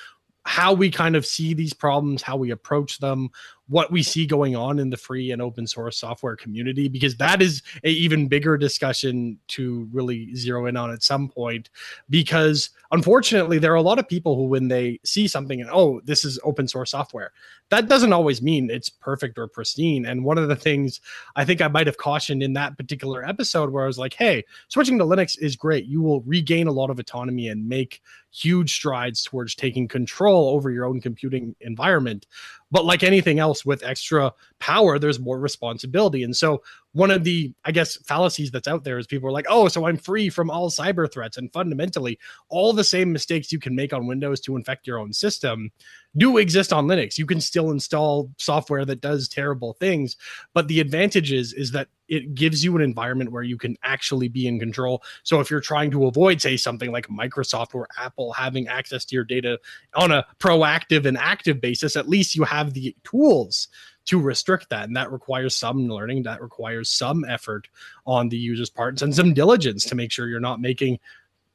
how 0.44 0.72
we 0.72 0.90
kind 0.90 1.14
of 1.14 1.24
see 1.24 1.54
these 1.54 1.72
problems, 1.72 2.22
how 2.22 2.36
we 2.36 2.50
approach 2.50 2.98
them, 2.98 3.30
what 3.68 3.90
we 3.90 4.02
see 4.02 4.26
going 4.26 4.56
on 4.56 4.78
in 4.78 4.90
the 4.90 4.96
free 4.96 5.30
and 5.30 5.40
open 5.40 5.66
source 5.66 5.96
software 5.96 6.36
community, 6.36 6.88
because 6.88 7.16
that 7.16 7.40
is 7.40 7.62
a 7.84 7.90
even 7.90 8.28
bigger 8.28 8.56
discussion 8.56 9.38
to 9.48 9.88
really 9.92 10.34
zero 10.34 10.66
in 10.66 10.76
on 10.76 10.90
at 10.92 11.02
some 11.02 11.28
point. 11.28 11.70
Because 12.10 12.70
unfortunately, 12.90 13.58
there 13.58 13.72
are 13.72 13.76
a 13.76 13.82
lot 13.82 13.98
of 13.98 14.08
people 14.08 14.36
who, 14.36 14.44
when 14.44 14.68
they 14.68 14.98
see 15.04 15.28
something 15.28 15.60
and 15.60 15.70
oh, 15.72 16.00
this 16.04 16.24
is 16.24 16.38
open 16.44 16.66
source 16.66 16.90
software, 16.90 17.32
that 17.70 17.88
doesn't 17.88 18.12
always 18.12 18.42
mean 18.42 18.68
it's 18.68 18.88
perfect 18.88 19.38
or 19.38 19.46
pristine. 19.46 20.06
And 20.06 20.24
one 20.24 20.38
of 20.38 20.48
the 20.48 20.56
things 20.56 21.00
I 21.36 21.44
think 21.44 21.60
I 21.60 21.68
might 21.68 21.86
have 21.86 21.96
cautioned 21.96 22.42
in 22.42 22.52
that 22.54 22.76
particular 22.76 23.26
episode 23.26 23.70
where 23.70 23.84
I 23.84 23.86
was 23.86 23.98
like, 23.98 24.14
hey, 24.14 24.44
switching 24.68 24.98
to 24.98 25.04
Linux 25.04 25.38
is 25.38 25.56
great. 25.56 25.86
You 25.86 26.02
will 26.02 26.20
regain 26.22 26.66
a 26.66 26.72
lot 26.72 26.90
of 26.90 26.98
autonomy 26.98 27.48
and 27.48 27.68
make 27.68 28.02
huge 28.30 28.74
strides 28.74 29.22
towards 29.22 29.54
taking 29.54 29.86
control 29.86 30.48
over 30.48 30.70
your 30.70 30.86
own 30.86 31.00
computing 31.00 31.54
environment. 31.60 32.26
But 32.70 32.86
like 32.86 33.02
anything 33.02 33.38
else 33.38 33.51
with 33.64 33.84
extra 33.84 34.32
power, 34.58 34.98
there's 34.98 35.20
more 35.20 35.38
responsibility. 35.38 36.22
And 36.22 36.36
so 36.36 36.62
one 36.92 37.10
of 37.10 37.24
the, 37.24 37.52
I 37.64 37.72
guess, 37.72 37.96
fallacies 37.96 38.50
that's 38.50 38.68
out 38.68 38.84
there 38.84 38.98
is 38.98 39.06
people 39.06 39.28
are 39.28 39.32
like, 39.32 39.46
oh, 39.48 39.68
so 39.68 39.86
I'm 39.86 39.96
free 39.96 40.28
from 40.28 40.50
all 40.50 40.70
cyber 40.70 41.10
threats. 41.10 41.38
And 41.38 41.52
fundamentally, 41.52 42.18
all 42.48 42.72
the 42.72 42.84
same 42.84 43.12
mistakes 43.12 43.50
you 43.50 43.58
can 43.58 43.74
make 43.74 43.92
on 43.92 44.06
Windows 44.06 44.40
to 44.42 44.56
infect 44.56 44.86
your 44.86 44.98
own 44.98 45.12
system 45.12 45.70
do 46.16 46.36
exist 46.36 46.72
on 46.72 46.86
Linux. 46.86 47.16
You 47.16 47.24
can 47.24 47.40
still 47.40 47.70
install 47.70 48.30
software 48.36 48.84
that 48.84 49.00
does 49.00 49.28
terrible 49.28 49.72
things, 49.74 50.16
but 50.52 50.68
the 50.68 50.80
advantage 50.80 51.32
is 51.32 51.54
is 51.54 51.72
that 51.72 51.88
it 52.08 52.34
gives 52.34 52.62
you 52.62 52.76
an 52.76 52.82
environment 52.82 53.32
where 53.32 53.42
you 53.42 53.56
can 53.56 53.74
actually 53.82 54.28
be 54.28 54.46
in 54.46 54.58
control. 54.58 55.02
So 55.22 55.40
if 55.40 55.50
you're 55.50 55.60
trying 55.60 55.90
to 55.92 56.06
avoid 56.06 56.42
say 56.42 56.58
something 56.58 56.92
like 56.92 57.08
Microsoft 57.08 57.74
or 57.74 57.88
Apple 57.96 58.34
having 58.34 58.68
access 58.68 59.06
to 59.06 59.14
your 59.14 59.24
data 59.24 59.58
on 59.94 60.12
a 60.12 60.26
proactive 60.38 61.06
and 61.06 61.16
active 61.16 61.62
basis, 61.62 61.96
at 61.96 62.10
least 62.10 62.34
you 62.34 62.44
have 62.44 62.74
the 62.74 62.94
tools 63.04 63.68
to 64.06 64.20
restrict 64.20 64.70
that. 64.70 64.84
And 64.84 64.96
that 64.96 65.12
requires 65.12 65.56
some 65.56 65.88
learning 65.88 66.24
that 66.24 66.42
requires 66.42 66.88
some 66.88 67.24
effort 67.24 67.68
on 68.06 68.28
the 68.28 68.36
user's 68.36 68.70
part 68.70 69.00
and 69.02 69.14
some 69.14 69.34
diligence 69.34 69.84
to 69.86 69.94
make 69.94 70.10
sure 70.10 70.28
you're 70.28 70.40
not 70.40 70.60
making 70.60 70.98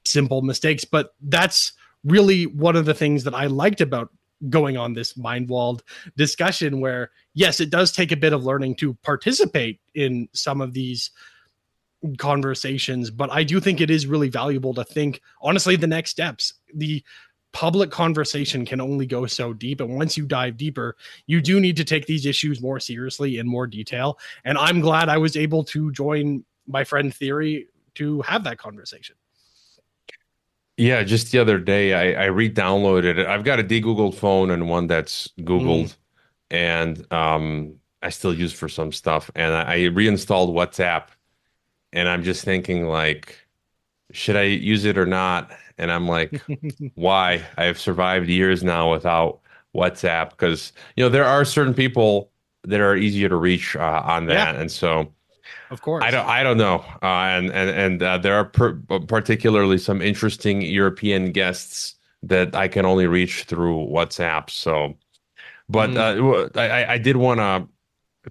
simple 0.06 0.42
mistakes. 0.42 0.86
But 0.86 1.14
that's 1.22 1.74
really 2.04 2.46
one 2.46 2.76
of 2.76 2.86
the 2.86 2.94
things 2.94 3.24
that 3.26 3.36
I 3.36 3.48
liked 3.48 3.82
about 3.82 4.10
going 4.50 4.78
on 4.78 4.94
this 4.94 5.18
mind 5.18 5.50
walled 5.50 5.84
discussion 6.16 6.80
where 6.80 7.10
yes 7.34 7.60
it 7.60 7.72
does 7.72 7.92
take 7.92 8.12
a 8.12 8.16
bit 8.18 8.34
of 8.34 8.46
learning 8.46 8.76
to 8.76 8.94
participate 8.96 9.80
in 9.96 10.30
some 10.32 10.62
of 10.62 10.74
these 10.74 11.10
conversations 12.20 13.10
but 13.10 13.32
i 13.32 13.44
do 13.44 13.60
think 13.60 13.82
it 13.82 13.90
is 13.90 14.06
really 14.06 14.30
valuable 14.30 14.76
to 14.76 14.84
think 14.84 15.22
honestly 15.42 15.76
the 15.76 15.88
next 15.88 16.12
steps. 16.12 16.54
The 16.76 17.04
public 17.54 17.90
conversation 17.90 18.66
can 18.66 18.80
only 18.80 19.06
go 19.06 19.26
so 19.26 19.54
deep 19.54 19.82
and 19.82 19.96
once 19.96 20.18
you 20.18 20.26
dive 20.26 20.58
deeper 20.58 20.96
you 21.26 21.42
do 21.42 21.60
need 21.60 21.78
to 21.78 21.84
take 21.84 22.06
these 22.06 22.26
issues 22.26 22.62
more 22.62 22.80
seriously 22.80 23.40
in 23.40 23.48
more 23.48 23.66
detail 23.66 24.20
and 24.46 24.58
i'm 24.58 24.80
glad 24.80 25.10
i 25.10 25.18
was 25.18 25.36
able 25.36 25.64
to 25.64 25.92
join 25.92 26.44
my 26.68 26.84
friend 26.84 27.16
theory 27.16 27.68
to 27.96 28.22
have 28.22 28.44
that 28.44 28.58
conversation 28.58 29.16
yeah, 30.78 31.02
just 31.02 31.32
the 31.32 31.40
other 31.40 31.58
day 31.58 32.16
I, 32.16 32.26
I 32.26 32.26
re-downloaded 32.28 33.18
it. 33.18 33.26
I've 33.26 33.44
got 33.44 33.58
a 33.60 33.64
de-googled 33.64 34.14
phone 34.14 34.52
and 34.52 34.70
one 34.70 34.86
that's 34.86 35.28
googled, 35.40 35.86
mm. 35.86 35.96
and 36.52 37.12
um, 37.12 37.76
I 38.04 38.10
still 38.10 38.34
use 38.34 38.54
for 38.54 38.70
some 38.70 38.92
stuff. 38.92 39.32
And 39.34 39.56
I, 39.56 39.74
I 39.74 39.84
reinstalled 39.86 40.56
WhatsApp, 40.56 41.08
and 41.94 42.08
I'm 42.08 42.24
just 42.24 42.46
thinking 42.46 42.86
like, 42.86 43.36
should 44.12 44.36
I 44.36 44.44
use 44.44 44.86
it 44.86 45.00
or 45.00 45.08
not? 45.08 45.52
And 45.78 45.92
I'm 45.92 46.08
like, 46.08 46.42
why? 46.96 47.46
I 47.58 47.66
have 47.66 47.80
survived 47.80 48.30
years 48.30 48.64
now 48.64 48.92
without 48.92 49.40
WhatsApp 49.76 50.32
because 50.32 50.74
you 50.96 51.04
know 51.04 51.10
there 51.10 51.26
are 51.26 51.46
certain 51.46 51.74
people 51.74 52.32
that 52.64 52.82
are 52.82 52.96
easier 52.96 53.30
to 53.30 53.36
reach 53.36 53.76
uh, 53.76 54.02
on 54.06 54.26
that, 54.26 54.56
yeah. 54.56 54.62
and 54.62 54.72
so 54.72 55.14
of 55.70 55.82
course. 55.82 56.04
I 56.04 56.12
don't. 56.12 56.26
I 56.28 56.44
don't 56.44 56.58
know. 56.58 56.84
Uh, 57.02 57.06
and 57.06 57.52
and 57.52 57.70
and 57.70 58.04
uh, 58.04 58.18
there 58.18 58.36
are 58.36 58.46
per- 58.46 58.76
particularly 59.08 59.78
some 59.78 60.02
interesting 60.02 60.62
European 60.62 61.32
guests 61.32 61.96
that 62.24 62.56
I 62.56 62.68
can 62.68 62.86
only 62.86 63.08
reach 63.08 63.44
through 63.44 63.88
WhatsApp. 63.88 64.50
So, 64.50 64.96
but 65.70 65.92
mm. 65.92 66.56
uh, 66.56 66.60
I, 66.60 66.94
I 66.94 66.98
did 66.98 67.18
want 67.18 67.40
to 67.40 67.68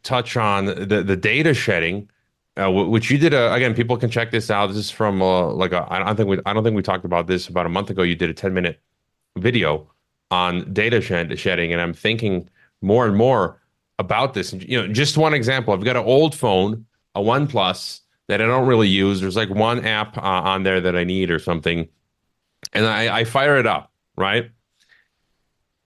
touch 0.01 0.37
on 0.37 0.67
the 0.67 1.03
the 1.05 1.17
data 1.17 1.55
shedding, 1.55 2.11
uh, 2.57 2.71
which 2.71 3.11
you 3.11 3.19
did. 3.19 3.35
A, 3.35 3.53
again, 3.53 3.75
people 3.75 3.97
can 3.97 4.11
check 4.11 4.31
this 4.31 4.51
out. 4.51 4.69
This 4.69 4.77
is 4.77 4.91
from 4.91 5.23
uh, 5.23 5.53
like. 5.53 5.73
I 5.73 5.99
don't 5.99 6.17
think 6.17 6.29
we. 6.29 6.39
I 6.47 6.53
don't 6.53 6.65
think 6.65 6.77
we 6.77 6.83
talked 6.83 7.05
about 7.05 7.27
this 7.27 7.49
about 7.49 7.67
a 7.67 7.71
month 7.71 7.91
ago. 7.91 8.03
You 8.03 8.15
did 8.15 8.31
a 8.31 8.35
ten 8.35 8.55
minute 8.55 8.81
video 9.37 9.91
on 10.31 10.73
data 10.73 11.01
shed- 11.01 11.39
shedding, 11.39 11.73
and 11.73 11.81
I'm 11.81 11.93
thinking 11.93 12.49
more 12.81 13.07
and 13.07 13.17
more 13.17 13.61
about 13.99 14.35
this. 14.35 14.53
You 14.53 14.83
know, 14.83 14.93
just 14.93 15.17
one 15.17 15.35
example. 15.35 15.75
I've 15.75 15.85
got 15.85 15.97
an 15.97 16.05
old 16.05 16.35
phone 16.35 16.87
a 17.17 17.21
OnePlus 17.21 18.01
that 18.29 18.43
I 18.43 18.47
don't 18.47 18.67
really 18.67 18.89
use. 18.89 19.21
There's 19.21 19.37
like 19.37 19.49
one 19.49 19.85
app 19.85 20.19
uh, 20.19 20.21
on 20.21 20.63
there 20.63 20.81
that 20.83 20.95
I 20.95 21.03
need 21.03 21.31
or 21.31 21.39
something, 21.39 21.89
and 22.73 22.87
I, 22.87 23.21
I 23.21 23.25
fire 23.25 23.59
it 23.59 23.67
up, 23.67 23.91
right? 24.17 24.51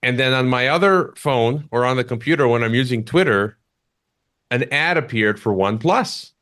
And 0.03 0.19
then 0.19 0.33
on 0.33 0.47
my 0.47 0.67
other 0.67 1.13
phone 1.15 1.69
or 1.71 1.85
on 1.85 1.95
the 1.95 2.03
computer 2.03 2.47
when 2.47 2.63
I'm 2.63 2.73
using 2.73 3.05
Twitter, 3.05 3.57
an 4.49 4.63
ad 4.73 4.97
appeared 4.97 5.39
for 5.39 5.53
OnePlus, 5.53 6.33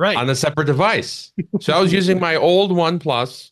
right, 0.00 0.16
on 0.16 0.28
a 0.30 0.34
separate 0.34 0.64
device. 0.64 1.32
so 1.60 1.72
I 1.72 1.80
was 1.80 1.92
using 1.92 2.18
my 2.18 2.34
old 2.34 2.72
OnePlus 2.72 3.50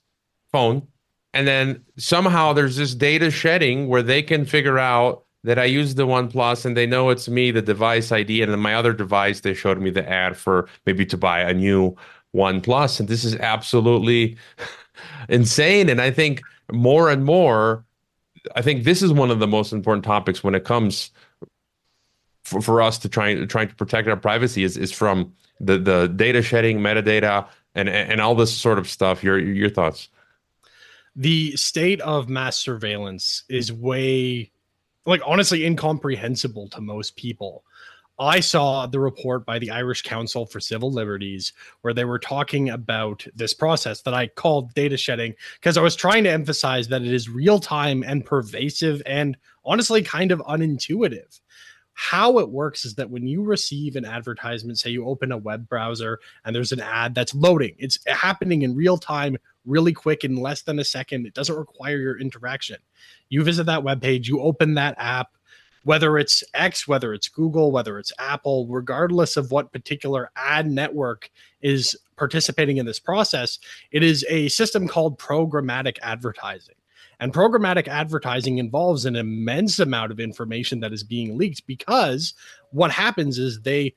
phone, 0.51 0.87
and 1.35 1.47
then 1.47 1.85
somehow 1.97 2.53
there's 2.53 2.77
this 2.77 2.95
data 2.95 3.31
shedding 3.31 3.89
where 3.89 4.03
they 4.03 4.23
can 4.23 4.45
figure 4.45 4.79
out 4.79 5.25
that 5.45 5.59
I 5.59 5.65
use 5.65 5.95
the 5.95 6.07
OnePlus 6.07 6.65
and 6.65 6.77
they 6.77 6.87
know 6.87 7.11
it's 7.11 7.29
me, 7.29 7.51
the 7.51 7.63
device 7.63 8.11
ID, 8.11 8.43
and 8.43 8.51
then 8.51 8.61
my 8.61 8.75
other 8.75 8.93
device, 8.93 9.41
they 9.41 9.55
showed 9.55 9.79
me 9.79 9.91
the 9.91 10.09
ad 10.09 10.37
for 10.37 10.69
maybe 10.85 11.07
to 11.07 11.17
buy 11.17 11.41
a 11.41 11.55
new 11.55 11.95
OnePlus. 12.35 12.99
And 12.99 13.09
this 13.09 13.25
is 13.25 13.37
absolutely 13.37 14.37
insane. 15.29 15.89
And 15.89 16.01
I 16.01 16.11
think 16.11 16.43
more 16.73 17.09
and 17.11 17.25
more, 17.25 17.85
I 18.57 18.63
think 18.63 18.85
this 18.85 19.03
is 19.03 19.13
one 19.13 19.31
of 19.31 19.39
the 19.39 19.47
most 19.47 19.73
important 19.73 20.05
topics 20.05 20.43
when 20.43 20.55
it 20.55 20.65
comes 20.65 21.11
for, 22.49 22.61
for 22.61 22.83
us 22.83 22.99
to 22.99 23.09
try 23.09 23.45
trying 23.45 23.69
to 23.69 23.75
protect 23.75 24.09
our 24.09 24.17
privacy 24.17 24.65
is, 24.65 24.77
is 24.77 24.93
from 24.93 25.33
the, 25.61 25.79
the 25.79 26.07
data 26.09 26.43
shedding, 26.43 26.79
metadata, 26.79 27.47
and, 27.75 27.89
and 27.89 28.21
all 28.21 28.35
this 28.35 28.57
sort 28.57 28.79
of 28.79 28.89
stuff. 28.89 29.23
Your 29.23 29.39
your 29.39 29.71
thoughts? 29.71 30.09
The 31.15 31.57
state 31.57 32.01
of 32.01 32.29
mass 32.29 32.57
surveillance 32.57 33.45
is 33.49 33.73
way 33.73 34.51
like 35.05 35.21
honestly 35.27 35.65
incomprehensible 35.65 36.69
to 36.69 36.81
most 36.81 37.17
people. 37.17 37.65
I 38.21 38.41
saw 38.41 38.87
the 38.87 38.99
report 38.99 39.47
by 39.47 39.61
the 39.61 39.71
Irish 39.71 40.03
Council 40.03 40.45
for 40.45 40.59
Civil 40.59 40.93
Liberties 40.93 41.53
where 41.83 41.95
they 41.95 42.05
were 42.05 42.19
talking 42.19 42.69
about 42.69 43.25
this 43.35 43.55
process 43.55 44.03
that 44.03 44.15
I 44.15 44.27
called 44.27 44.75
data 44.75 44.97
shedding 44.97 45.35
because 45.55 45.77
I 45.77 45.83
was 45.83 45.95
trying 45.95 46.25
to 46.25 46.31
emphasize 46.31 46.89
that 46.89 47.03
it 47.03 47.13
is 47.13 47.29
real 47.29 47.61
time 47.61 48.03
and 48.03 48.25
pervasive 48.25 49.03
and 49.07 49.37
honestly 49.65 50.03
kind 50.03 50.33
of 50.33 50.41
unintuitive. 50.41 51.41
How 52.01 52.39
it 52.39 52.49
works 52.49 52.85
is 52.85 52.95
that 52.95 53.11
when 53.11 53.27
you 53.27 53.43
receive 53.43 53.97
an 53.97 54.05
advertisement, 54.05 54.79
say 54.79 54.91
you 54.91 55.05
open 55.05 55.33
a 55.33 55.37
web 55.37 55.69
browser 55.69 56.21
and 56.45 56.55
there's 56.55 56.71
an 56.71 56.81
ad 56.81 57.13
that's 57.13 57.35
loading, 57.35 57.75
it's 57.77 57.99
happening 58.07 58.63
in 58.63 58.77
real 58.77 58.97
time, 58.97 59.37
really 59.67 59.93
quick, 59.93 60.23
in 60.23 60.37
less 60.37 60.63
than 60.63 60.79
a 60.79 60.85
second. 60.85 61.27
It 61.27 61.35
doesn't 61.35 61.57
require 61.57 61.97
your 61.97 62.21
interaction. 62.21 62.77
You 63.31 63.43
visit 63.43 63.67
that 63.67 63.83
web 63.83 64.01
page, 64.01 64.29
you 64.29 64.41
open 64.41 64.75
that 64.75 64.95
app, 64.97 65.33
whether 65.83 66.19
it's 66.19 66.45
X, 66.55 66.87
whether 66.87 67.13
it's 67.13 67.29
Google, 67.29 67.73
whether 67.73 67.99
it's 67.99 68.13
Apple, 68.21 68.69
regardless 68.69 69.37
of 69.37 69.51
what 69.51 69.73
particular 69.73 70.31
ad 70.37 70.71
network 70.71 71.29
is 71.63 71.97
participating 72.15 72.77
in 72.77 72.87
this 72.87 73.01
process, 73.01 73.59
it 73.91 74.05
is 74.05 74.25
a 74.29 74.49
system 74.51 74.87
called 74.87 75.19
programmatic 75.19 75.99
advertising. 76.01 76.77
And 77.21 77.33
programmatic 77.33 77.89
advertising 77.89 78.59
involves 78.59 79.05
an 79.05 79.17
immense 79.17 79.79
amount 79.79 80.13
of 80.13 80.21
information 80.21 80.81
that 80.81 80.93
is 80.93 81.03
being 81.03 81.37
leaked 81.37 81.67
because 81.67 82.35
what 82.71 82.91
happens 82.91 83.39
is 83.39 83.61
they 83.61 83.95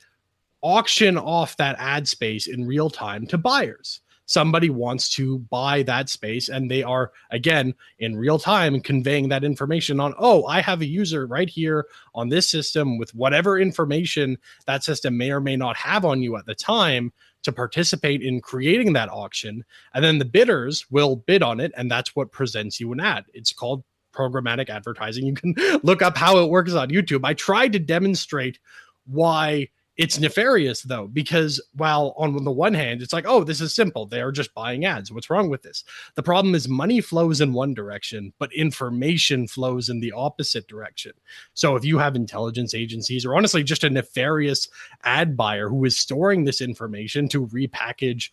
auction 0.61 1.17
off 1.17 1.57
that 1.57 1.75
ad 1.79 2.07
space 2.07 2.47
in 2.47 2.65
real 2.65 2.89
time 2.89 3.27
to 3.27 3.37
buyers. 3.37 4.01
Somebody 4.25 4.69
wants 4.69 5.09
to 5.15 5.39
buy 5.39 5.83
that 5.83 6.07
space, 6.07 6.47
and 6.47 6.71
they 6.71 6.83
are, 6.83 7.11
again, 7.31 7.73
in 7.99 8.15
real 8.15 8.39
time 8.39 8.79
conveying 8.79 9.27
that 9.27 9.43
information 9.43 9.99
on, 9.99 10.13
oh, 10.17 10.45
I 10.45 10.61
have 10.61 10.79
a 10.79 10.85
user 10.85 11.27
right 11.27 11.49
here 11.49 11.87
on 12.15 12.29
this 12.29 12.47
system 12.47 12.97
with 12.97 13.13
whatever 13.13 13.59
information 13.59 14.37
that 14.67 14.85
system 14.85 15.17
may 15.17 15.31
or 15.31 15.41
may 15.41 15.57
not 15.57 15.75
have 15.75 16.05
on 16.05 16.21
you 16.21 16.37
at 16.37 16.45
the 16.45 16.55
time 16.55 17.11
to 17.43 17.51
participate 17.51 18.21
in 18.21 18.41
creating 18.41 18.93
that 18.93 19.09
auction. 19.09 19.63
And 19.93 20.03
then 20.03 20.19
the 20.19 20.25
bidders 20.25 20.85
will 20.89 21.15
bid 21.15 21.43
on 21.43 21.59
it, 21.59 21.71
and 21.75 21.89
that's 21.89 22.15
what 22.15 22.31
presents 22.31 22.79
you 22.79 22.91
an 22.93 22.99
ad. 22.99 23.25
It's 23.33 23.53
called 23.53 23.83
programmatic 24.13 24.69
advertising. 24.69 25.25
You 25.25 25.33
can 25.33 25.55
look 25.83 26.01
up 26.01 26.17
how 26.17 26.37
it 26.39 26.49
works 26.49 26.73
on 26.73 26.89
YouTube. 26.89 27.21
I 27.23 27.33
tried 27.33 27.73
to 27.73 27.79
demonstrate 27.79 28.59
why 29.05 29.69
It's 30.01 30.19
nefarious 30.19 30.81
though, 30.81 31.05
because 31.05 31.61
while 31.75 32.15
on 32.17 32.43
the 32.43 32.51
one 32.51 32.73
hand, 32.73 33.03
it's 33.03 33.13
like, 33.13 33.27
oh, 33.27 33.43
this 33.43 33.61
is 33.61 33.75
simple. 33.75 34.07
They 34.07 34.19
are 34.19 34.31
just 34.31 34.51
buying 34.55 34.83
ads. 34.83 35.11
What's 35.11 35.29
wrong 35.29 35.47
with 35.47 35.61
this? 35.61 35.83
The 36.15 36.23
problem 36.23 36.55
is 36.55 36.67
money 36.67 37.01
flows 37.01 37.39
in 37.39 37.53
one 37.53 37.75
direction, 37.75 38.33
but 38.39 38.51
information 38.51 39.47
flows 39.47 39.89
in 39.89 39.99
the 39.99 40.11
opposite 40.11 40.67
direction. 40.67 41.11
So 41.53 41.75
if 41.75 41.85
you 41.85 41.99
have 41.99 42.15
intelligence 42.15 42.73
agencies 42.73 43.27
or 43.27 43.35
honestly 43.35 43.63
just 43.63 43.83
a 43.83 43.91
nefarious 43.91 44.67
ad 45.03 45.37
buyer 45.37 45.69
who 45.69 45.85
is 45.85 45.99
storing 45.99 46.45
this 46.45 46.61
information 46.61 47.27
to 47.27 47.45
repackage 47.45 48.31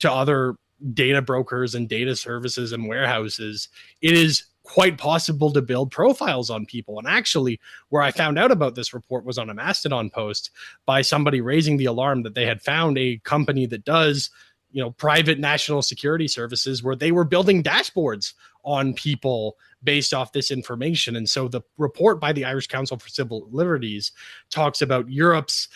to 0.00 0.10
other 0.10 0.56
data 0.92 1.22
brokers 1.22 1.76
and 1.76 1.88
data 1.88 2.16
services 2.16 2.72
and 2.72 2.88
warehouses, 2.88 3.68
it 4.02 4.14
is 4.14 4.42
quite 4.66 4.98
possible 4.98 5.52
to 5.52 5.62
build 5.62 5.92
profiles 5.92 6.50
on 6.50 6.66
people. 6.66 6.98
And 6.98 7.06
actually, 7.06 7.60
where 7.88 8.02
I 8.02 8.10
found 8.10 8.38
out 8.38 8.50
about 8.50 8.74
this 8.74 8.92
report 8.92 9.24
was 9.24 9.38
on 9.38 9.48
a 9.48 9.54
Mastodon 9.54 10.10
post 10.10 10.50
by 10.84 11.02
somebody 11.02 11.40
raising 11.40 11.76
the 11.76 11.84
alarm 11.84 12.22
that 12.24 12.34
they 12.34 12.46
had 12.46 12.60
found 12.60 12.98
a 12.98 13.18
company 13.18 13.66
that 13.66 13.84
does, 13.84 14.28
you 14.72 14.82
know, 14.82 14.90
private 14.90 15.38
national 15.38 15.82
security 15.82 16.26
services 16.26 16.82
where 16.82 16.96
they 16.96 17.12
were 17.12 17.24
building 17.24 17.62
dashboards 17.62 18.34
on 18.64 18.92
people 18.92 19.56
based 19.84 20.12
off 20.12 20.32
this 20.32 20.50
information. 20.50 21.14
And 21.14 21.30
so 21.30 21.46
the 21.46 21.62
report 21.78 22.20
by 22.20 22.32
the 22.32 22.44
Irish 22.44 22.66
Council 22.66 22.98
for 22.98 23.08
Civil 23.08 23.46
Liberties 23.52 24.10
talks 24.50 24.82
about 24.82 25.08
Europe's 25.08 25.68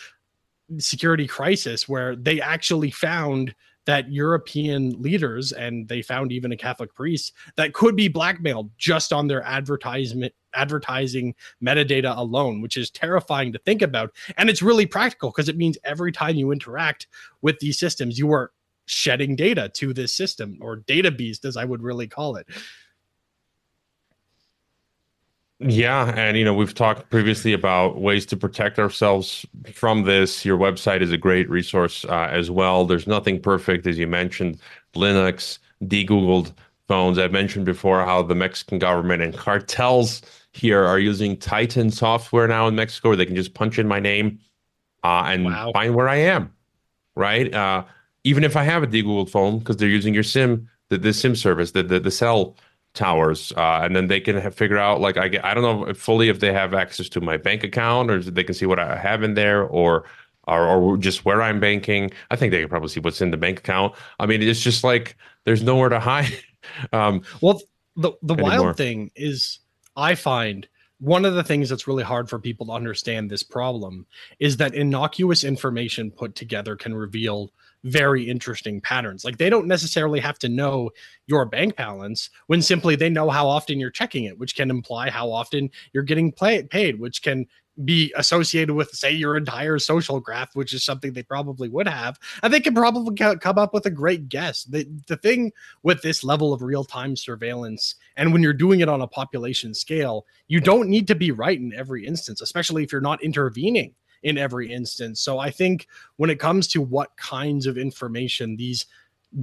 security 0.79 1.27
crisis 1.27 1.87
where 1.87 2.15
they 2.15 2.41
actually 2.41 2.91
found 2.91 3.55
that 3.85 4.11
European 4.11 5.01
leaders 5.01 5.51
and 5.51 5.87
they 5.87 6.01
found 6.01 6.31
even 6.31 6.51
a 6.51 6.57
Catholic 6.57 6.93
priest 6.93 7.33
that 7.55 7.73
could 7.73 7.95
be 7.95 8.07
blackmailed 8.07 8.69
just 8.77 9.11
on 9.11 9.27
their 9.27 9.43
advertisement 9.43 10.33
advertising 10.53 11.33
metadata 11.63 12.15
alone, 12.17 12.61
which 12.61 12.77
is 12.77 12.89
terrifying 12.89 13.53
to 13.53 13.59
think 13.59 13.81
about. 13.81 14.13
And 14.37 14.49
it's 14.49 14.61
really 14.61 14.85
practical 14.85 15.29
because 15.29 15.49
it 15.49 15.57
means 15.57 15.77
every 15.83 16.11
time 16.11 16.35
you 16.35 16.51
interact 16.51 17.07
with 17.41 17.59
these 17.59 17.79
systems, 17.79 18.19
you 18.19 18.31
are 18.33 18.51
shedding 18.85 19.35
data 19.35 19.69
to 19.69 19.93
this 19.93 20.13
system 20.13 20.57
or 20.61 20.75
data 20.75 21.11
beast, 21.11 21.45
as 21.45 21.55
I 21.55 21.65
would 21.65 21.81
really 21.81 22.07
call 22.07 22.35
it. 22.35 22.47
Yeah, 25.63 26.11
and 26.17 26.37
you 26.37 26.43
know 26.43 26.55
we've 26.55 26.73
talked 26.73 27.11
previously 27.11 27.53
about 27.53 28.01
ways 28.01 28.25
to 28.27 28.37
protect 28.37 28.79
ourselves 28.79 29.45
from 29.73 30.03
this. 30.03 30.43
Your 30.43 30.57
website 30.57 31.01
is 31.01 31.11
a 31.11 31.17
great 31.17 31.47
resource 31.51 32.03
uh, 32.05 32.29
as 32.31 32.49
well. 32.49 32.85
There's 32.85 33.05
nothing 33.05 33.39
perfect, 33.39 33.85
as 33.85 33.99
you 33.99 34.07
mentioned. 34.07 34.57
Linux, 34.95 35.59
de-googled 35.85 36.53
phones. 36.87 37.19
I've 37.19 37.31
mentioned 37.31 37.65
before 37.65 38.03
how 38.03 38.23
the 38.23 38.33
Mexican 38.33 38.79
government 38.79 39.21
and 39.21 39.37
cartels 39.37 40.23
here 40.51 40.83
are 40.83 40.97
using 40.97 41.37
Titan 41.37 41.91
software 41.91 42.47
now 42.47 42.67
in 42.67 42.75
Mexico, 42.75 43.09
where 43.09 43.17
they 43.17 43.27
can 43.27 43.35
just 43.35 43.53
punch 43.53 43.77
in 43.77 43.87
my 43.87 43.99
name 43.99 44.39
uh, 45.03 45.25
and 45.27 45.45
wow. 45.45 45.71
find 45.73 45.93
where 45.93 46.09
I 46.09 46.17
am. 46.17 46.51
Right, 47.15 47.53
uh, 47.53 47.83
even 48.23 48.43
if 48.43 48.55
I 48.55 48.63
have 48.63 48.81
a 48.81 48.87
de-googled 48.87 49.29
phone, 49.29 49.59
because 49.59 49.77
they're 49.77 49.89
using 49.89 50.13
your 50.15 50.23
SIM, 50.23 50.67
the, 50.89 50.97
the 50.97 51.13
SIM 51.13 51.35
service, 51.35 51.71
the 51.71 51.83
the, 51.83 51.99
the 51.99 52.09
cell 52.09 52.55
towers 52.93 53.53
uh, 53.55 53.79
and 53.83 53.95
then 53.95 54.07
they 54.07 54.19
can 54.19 54.35
have, 54.35 54.53
figure 54.53 54.77
out 54.77 54.99
like 54.99 55.17
I, 55.17 55.27
get, 55.29 55.45
I 55.45 55.53
don't 55.53 55.63
know 55.63 55.93
fully 55.93 56.29
if 56.29 56.39
they 56.39 56.51
have 56.51 56.73
access 56.73 57.07
to 57.09 57.21
my 57.21 57.37
bank 57.37 57.63
account 57.63 58.11
or 58.11 58.21
they 58.21 58.43
can 58.43 58.53
see 58.53 58.65
what 58.65 58.79
I 58.79 58.97
have 58.97 59.23
in 59.23 59.33
there 59.33 59.63
or, 59.63 60.05
or 60.47 60.67
or 60.67 60.97
just 60.97 61.23
where 61.23 61.41
I'm 61.41 61.59
banking. 61.59 62.11
I 62.31 62.35
think 62.35 62.51
they 62.51 62.59
can 62.59 62.69
probably 62.69 62.89
see 62.89 62.99
what's 62.99 63.21
in 63.21 63.31
the 63.31 63.37
bank 63.37 63.59
account. 63.59 63.93
I 64.19 64.25
mean, 64.25 64.41
it's 64.41 64.61
just 64.61 64.83
like 64.83 65.15
there's 65.45 65.63
nowhere 65.63 65.89
to 65.89 65.99
hide. 65.99 66.37
um, 66.93 67.21
well, 67.41 67.61
the 67.95 68.11
the 68.21 68.33
anymore. 68.33 68.65
wild 68.65 68.77
thing 68.77 69.11
is 69.15 69.59
I 69.95 70.15
find 70.15 70.67
one 70.99 71.25
of 71.25 71.33
the 71.33 71.43
things 71.43 71.69
that's 71.69 71.87
really 71.87 72.03
hard 72.03 72.29
for 72.29 72.39
people 72.39 72.67
to 72.67 72.71
understand 72.73 73.29
this 73.29 73.43
problem 73.43 74.05
is 74.39 74.57
that 74.57 74.75
innocuous 74.75 75.43
information 75.43 76.11
put 76.11 76.35
together 76.35 76.75
can 76.75 76.93
reveal 76.93 77.51
very 77.83 78.29
interesting 78.29 78.81
patterns. 78.81 79.25
Like 79.25 79.37
they 79.37 79.49
don't 79.49 79.67
necessarily 79.67 80.19
have 80.19 80.37
to 80.39 80.49
know 80.49 80.91
your 81.27 81.45
bank 81.45 81.75
balance 81.75 82.29
when 82.47 82.61
simply 82.61 82.95
they 82.95 83.09
know 83.09 83.29
how 83.29 83.47
often 83.47 83.79
you're 83.79 83.89
checking 83.89 84.25
it, 84.25 84.37
which 84.37 84.55
can 84.55 84.69
imply 84.69 85.09
how 85.09 85.31
often 85.31 85.69
you're 85.93 86.03
getting 86.03 86.31
play- 86.31 86.63
paid, 86.63 86.99
which 86.99 87.21
can 87.21 87.47
be 87.85 88.13
associated 88.17 88.73
with 88.73 88.89
say 88.91 89.11
your 89.11 89.37
entire 89.37 89.79
social 89.79 90.19
graph 90.19 90.53
which 90.55 90.73
is 90.73 90.83
something 90.83 91.13
they 91.13 91.23
probably 91.23 91.69
would 91.69 91.87
have 91.87 92.19
and 92.43 92.53
they 92.53 92.59
can 92.59 92.73
probably 92.73 93.15
come 93.15 93.57
up 93.57 93.73
with 93.73 93.85
a 93.85 93.89
great 93.89 94.27
guess 94.27 94.65
the, 94.65 94.85
the 95.07 95.15
thing 95.17 95.51
with 95.81 96.01
this 96.01 96.23
level 96.23 96.53
of 96.53 96.61
real-time 96.61 97.15
surveillance 97.15 97.95
and 98.17 98.33
when 98.33 98.43
you're 98.43 98.53
doing 98.53 98.81
it 98.81 98.89
on 98.89 99.01
a 99.01 99.07
population 99.07 99.73
scale 99.73 100.25
you 100.49 100.59
don't 100.59 100.89
need 100.89 101.07
to 101.07 101.15
be 101.15 101.31
right 101.31 101.59
in 101.59 101.73
every 101.73 102.05
instance 102.05 102.41
especially 102.41 102.83
if 102.83 102.91
you're 102.91 102.99
not 102.99 103.23
intervening 103.23 103.95
in 104.23 104.37
every 104.37 104.71
instance. 104.71 105.21
So 105.21 105.39
I 105.39 105.49
think 105.49 105.87
when 106.17 106.29
it 106.29 106.39
comes 106.39 106.67
to 106.69 106.81
what 106.81 107.15
kinds 107.17 107.65
of 107.65 107.77
information 107.77 108.55
these 108.55 108.85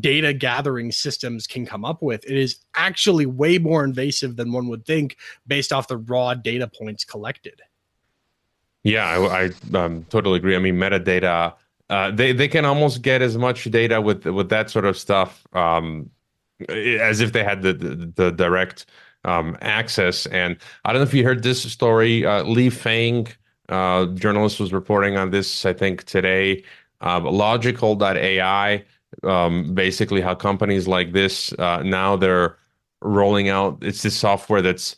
data 0.01 0.35
gathering 0.35 0.93
systems 0.93 1.47
can 1.47 1.65
come 1.65 1.85
up 1.85 2.03
with, 2.03 2.25
it 2.25 2.37
is 2.37 2.59
actually 2.75 3.27
way 3.27 3.59
more 3.59 3.85
invasive 3.85 4.37
than 4.37 4.53
one 4.53 4.69
would 4.69 4.85
think 4.85 5.17
based 5.47 5.73
off 5.73 5.89
the 5.89 5.97
raw 5.97 6.35
data 6.35 6.69
points 6.69 7.05
collected. 7.05 7.63
Yeah, 8.85 9.07
I, 9.07 9.45
I 9.45 9.77
um, 9.77 10.07
totally 10.09 10.39
agree. 10.39 10.55
I 10.55 10.59
mean, 10.59 10.77
metadata, 10.77 11.55
uh, 11.91 12.11
they 12.11 12.33
they 12.33 12.49
can 12.49 12.65
almost 12.65 13.03
get 13.03 13.23
as 13.23 13.37
much 13.37 13.65
data 13.65 14.01
with 14.01 14.25
with 14.25 14.51
that 14.51 14.71
sort 14.71 14.85
of 14.85 14.97
stuff 14.97 15.47
um, 15.53 16.11
as 16.69 17.21
if 17.21 17.33
they 17.33 17.43
had 17.43 17.63
the 17.63 17.73
the, 17.73 18.13
the 18.15 18.31
direct 18.31 18.87
um, 19.25 19.57
access. 19.61 20.27
And 20.27 20.57
I 20.85 20.93
don't 20.93 21.01
know 21.01 21.07
if 21.07 21.15
you 21.15 21.25
heard 21.25 21.43
this 21.43 21.63
story. 21.63 22.25
Uh, 22.25 22.45
Lee 22.45 22.71
Fang 22.71 23.27
uh, 23.69 24.07
journalist 24.07 24.61
was 24.61 24.73
reporting 24.73 25.17
on 25.17 25.31
this, 25.31 25.65
I 25.65 25.73
think, 25.73 26.05
today. 26.05 26.65
Uh, 27.01 27.21
Logical.ai, 27.21 28.85
um, 29.23 29.75
basically, 29.75 30.21
how 30.21 30.35
companies 30.35 30.89
like 30.89 31.13
this 31.13 31.53
uh, 31.55 31.83
now 31.83 32.17
they're 32.17 32.57
rolling 33.03 33.49
out. 33.49 33.79
It's 33.83 34.03
this 34.03 34.17
software 34.17 34.63
that's 34.63 34.97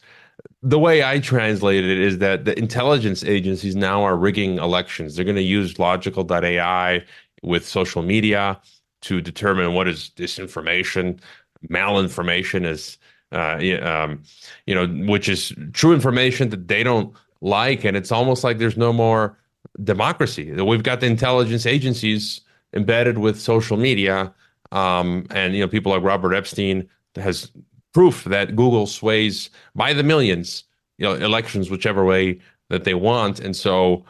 the 0.63 0.79
way 0.79 1.03
I 1.03 1.19
translate 1.21 1.85
it 1.85 1.99
is 1.99 2.19
that 2.19 2.45
the 2.45 2.59
intelligence 2.59 3.25
agencies 3.25 3.77
now 3.77 4.03
are 4.03 4.17
rigging 4.17 4.59
elections. 4.59 5.17
They're 5.17 5.25
going 5.25 5.37
to 5.37 5.43
use 5.43 5.79
Logical.ai 5.79 7.05
with 7.43 7.67
social 7.67 8.03
media 8.03 8.61
to 9.03 9.21
determine 9.21 9.75
what 9.75 9.89
is 9.89 10.11
disinformation, 10.17 11.21
malinformation 11.69 12.67
is, 12.67 12.99
uh, 13.33 13.57
um, 13.87 14.23
you 14.67 14.75
know, 14.75 14.87
which 15.11 15.29
is 15.29 15.55
true 15.73 15.95
information 15.95 16.51
that 16.51 16.69
they 16.69 16.83
don't 16.83 17.15
like, 17.41 17.85
and 17.85 17.97
it's 17.97 18.13
almost 18.13 18.45
like 18.45 18.59
there's 18.59 18.77
no 18.77 18.93
more 18.93 19.39
democracy. 19.83 20.53
We've 20.53 20.83
got 20.83 21.01
the 21.01 21.07
intelligence 21.07 21.67
agencies 21.67 22.41
embedded 22.75 23.19
with 23.19 23.41
social 23.41 23.77
media, 23.77 24.33
um, 24.73 25.27
and 25.31 25.55
you 25.55 25.61
know 25.61 25.69
people 25.69 25.93
like 25.93 26.03
Robert 26.03 26.35
Epstein 26.35 26.89
has 27.17 27.51
proof 27.93 28.25
that 28.25 28.55
Google 28.57 28.87
sways 28.87 29.51
by 29.75 29.93
the 29.93 30.03
millions, 30.03 30.65
you 30.99 31.05
know, 31.05 31.15
elections 31.15 31.71
whichever 31.71 32.05
way 32.05 32.41
that 32.69 32.85
they 32.85 32.95
want, 32.95 33.41
and 33.41 33.57
so 33.57 34.05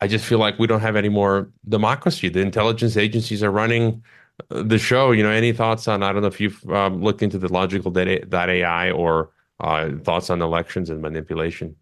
I 0.00 0.06
just 0.06 0.24
feel 0.24 0.38
like 0.38 0.58
we 0.58 0.66
don't 0.66 0.80
have 0.80 0.96
any 0.96 1.08
more 1.08 1.50
democracy. 1.68 2.28
The 2.28 2.40
intelligence 2.40 2.96
agencies 2.96 3.42
are 3.42 3.50
running 3.50 4.02
the 4.48 4.78
show. 4.78 5.12
You 5.12 5.22
know, 5.22 5.30
any 5.30 5.52
thoughts 5.52 5.88
on? 5.88 6.02
I 6.02 6.12
don't 6.12 6.22
know 6.22 6.28
if 6.28 6.40
you've 6.40 6.68
um, 6.70 7.02
looked 7.02 7.22
into 7.22 7.38
the 7.38 7.52
logical 7.52 7.90
data, 7.90 8.26
AI 8.32 8.90
or 8.90 9.30
uh, 9.60 9.90
thoughts 10.04 10.30
on 10.30 10.42
elections 10.42 10.90
and 10.90 11.00
manipulation. 11.00 11.74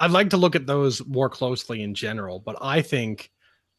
I'd 0.00 0.10
like 0.12 0.30
to 0.30 0.36
look 0.36 0.54
at 0.54 0.66
those 0.66 1.04
more 1.06 1.28
closely 1.28 1.82
in 1.82 1.94
general, 1.94 2.38
but 2.38 2.56
I 2.60 2.82
think 2.82 3.30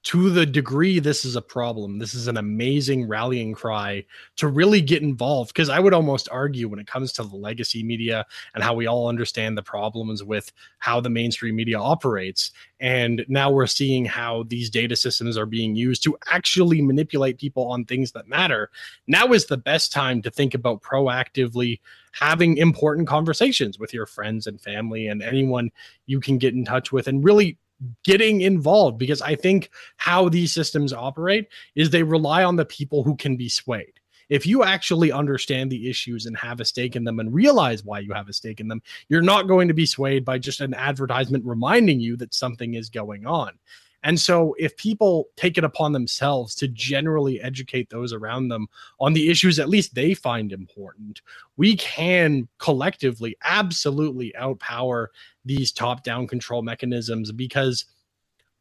to 0.01 0.29
the 0.29 0.45
degree 0.45 0.99
this 0.99 1.25
is 1.25 1.35
a 1.35 1.41
problem, 1.41 1.99
this 1.99 2.13
is 2.13 2.27
an 2.27 2.37
amazing 2.37 3.07
rallying 3.07 3.53
cry 3.53 4.05
to 4.37 4.47
really 4.47 4.79
get 4.79 5.01
involved. 5.01 5.49
Because 5.49 5.69
I 5.69 5.79
would 5.79 5.93
almost 5.93 6.29
argue 6.31 6.69
when 6.69 6.79
it 6.79 6.87
comes 6.87 7.11
to 7.13 7.23
the 7.23 7.35
legacy 7.35 7.83
media 7.83 8.25
and 8.55 8.63
how 8.63 8.73
we 8.73 8.87
all 8.87 9.07
understand 9.07 9.57
the 9.57 9.63
problems 9.63 10.23
with 10.23 10.51
how 10.79 11.01
the 11.01 11.09
mainstream 11.09 11.55
media 11.55 11.79
operates. 11.79 12.51
And 12.79 13.25
now 13.27 13.51
we're 13.51 13.67
seeing 13.67 14.05
how 14.05 14.43
these 14.43 14.69
data 14.69 14.95
systems 14.95 15.37
are 15.37 15.45
being 15.45 15.75
used 15.75 16.01
to 16.03 16.17
actually 16.27 16.81
manipulate 16.81 17.37
people 17.37 17.69
on 17.69 17.83
things 17.83 18.13
that 18.13 18.27
matter. 18.27 18.69
Now 19.07 19.33
is 19.33 19.47
the 19.47 19.57
best 19.57 19.91
time 19.91 20.21
to 20.21 20.31
think 20.31 20.53
about 20.53 20.81
proactively 20.81 21.81
having 22.13 22.57
important 22.57 23.07
conversations 23.07 23.77
with 23.77 23.93
your 23.93 24.05
friends 24.05 24.47
and 24.47 24.61
family 24.61 25.07
and 25.07 25.21
anyone 25.21 25.71
you 26.05 26.21
can 26.21 26.37
get 26.37 26.53
in 26.53 26.63
touch 26.63 26.91
with 26.91 27.07
and 27.07 27.23
really 27.23 27.57
getting 28.03 28.41
involved 28.41 28.97
because 28.97 29.21
I 29.21 29.35
think 29.35 29.69
how 29.97 30.29
these 30.29 30.53
systems 30.53 30.93
operate 30.93 31.47
is 31.75 31.89
they 31.89 32.03
rely 32.03 32.43
on 32.43 32.55
the 32.55 32.65
people 32.65 33.03
who 33.03 33.15
can 33.15 33.37
be 33.37 33.49
swayed. 33.49 33.93
If 34.29 34.45
you 34.45 34.63
actually 34.63 35.11
understand 35.11 35.71
the 35.71 35.89
issues 35.89 36.27
and 36.27 36.37
have 36.37 36.59
a 36.59 36.65
stake 36.65 36.95
in 36.95 37.03
them 37.03 37.19
and 37.19 37.33
realize 37.33 37.83
why 37.83 37.99
you 37.99 38.13
have 38.13 38.29
a 38.29 38.33
stake 38.33 38.59
in 38.59 38.67
them, 38.67 38.81
you're 39.07 39.21
not 39.21 39.47
going 39.47 39.67
to 39.67 39.73
be 39.73 39.87
swayed 39.87 40.23
by 40.23 40.37
just 40.37 40.61
an 40.61 40.75
advertisement 40.75 41.45
reminding 41.45 41.99
you 41.99 42.15
that 42.17 42.35
something 42.35 42.75
is 42.75 42.89
going 42.89 43.25
on. 43.25 43.57
And 44.03 44.19
so, 44.19 44.55
if 44.57 44.77
people 44.77 45.27
take 45.35 45.57
it 45.57 45.63
upon 45.63 45.91
themselves 45.91 46.55
to 46.55 46.67
generally 46.67 47.41
educate 47.41 47.89
those 47.89 48.13
around 48.13 48.47
them 48.47 48.67
on 48.99 49.13
the 49.13 49.29
issues 49.29 49.59
at 49.59 49.69
least 49.69 49.93
they 49.93 50.13
find 50.13 50.53
important, 50.53 51.21
we 51.57 51.75
can 51.75 52.47
collectively 52.59 53.35
absolutely 53.43 54.33
outpower 54.39 55.07
these 55.43 55.71
top 55.71 56.03
down 56.03 56.27
control 56.27 56.61
mechanisms 56.61 57.31
because 57.31 57.85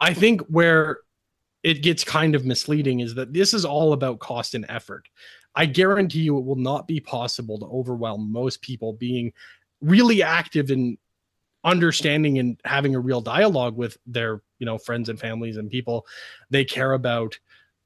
I 0.01 0.15
think 0.15 0.41
where 0.43 0.99
it 1.63 1.83
gets 1.83 2.05
kind 2.05 2.35
of 2.35 2.45
misleading 2.45 3.01
is 3.01 3.15
that 3.15 3.33
this 3.33 3.53
is 3.53 3.65
all 3.65 3.93
about 3.93 4.21
cost 4.21 4.55
and 4.55 4.65
effort. 4.69 5.09
I 5.55 5.67
guarantee 5.67 6.21
you 6.21 6.39
it 6.39 6.45
will 6.45 6.57
not 6.57 6.87
be 6.87 7.01
possible 7.01 7.59
to 7.59 7.67
overwhelm 7.67 8.31
most 8.31 8.63
people 8.63 8.93
being 8.93 9.33
really 9.81 10.23
active 10.23 10.71
in 10.71 10.99
understanding 11.65 12.39
and 12.39 12.61
having 12.65 12.95
a 12.95 13.01
real 13.01 13.21
dialogue 13.21 13.77
with 13.77 13.99
their, 14.07 14.41
you 14.59 14.67
know, 14.67 14.79
friends 14.79 15.09
and 15.09 15.19
families 15.19 15.57
and 15.57 15.71
people 15.71 16.07
they 16.51 16.65
care 16.65 16.93
about 16.93 17.39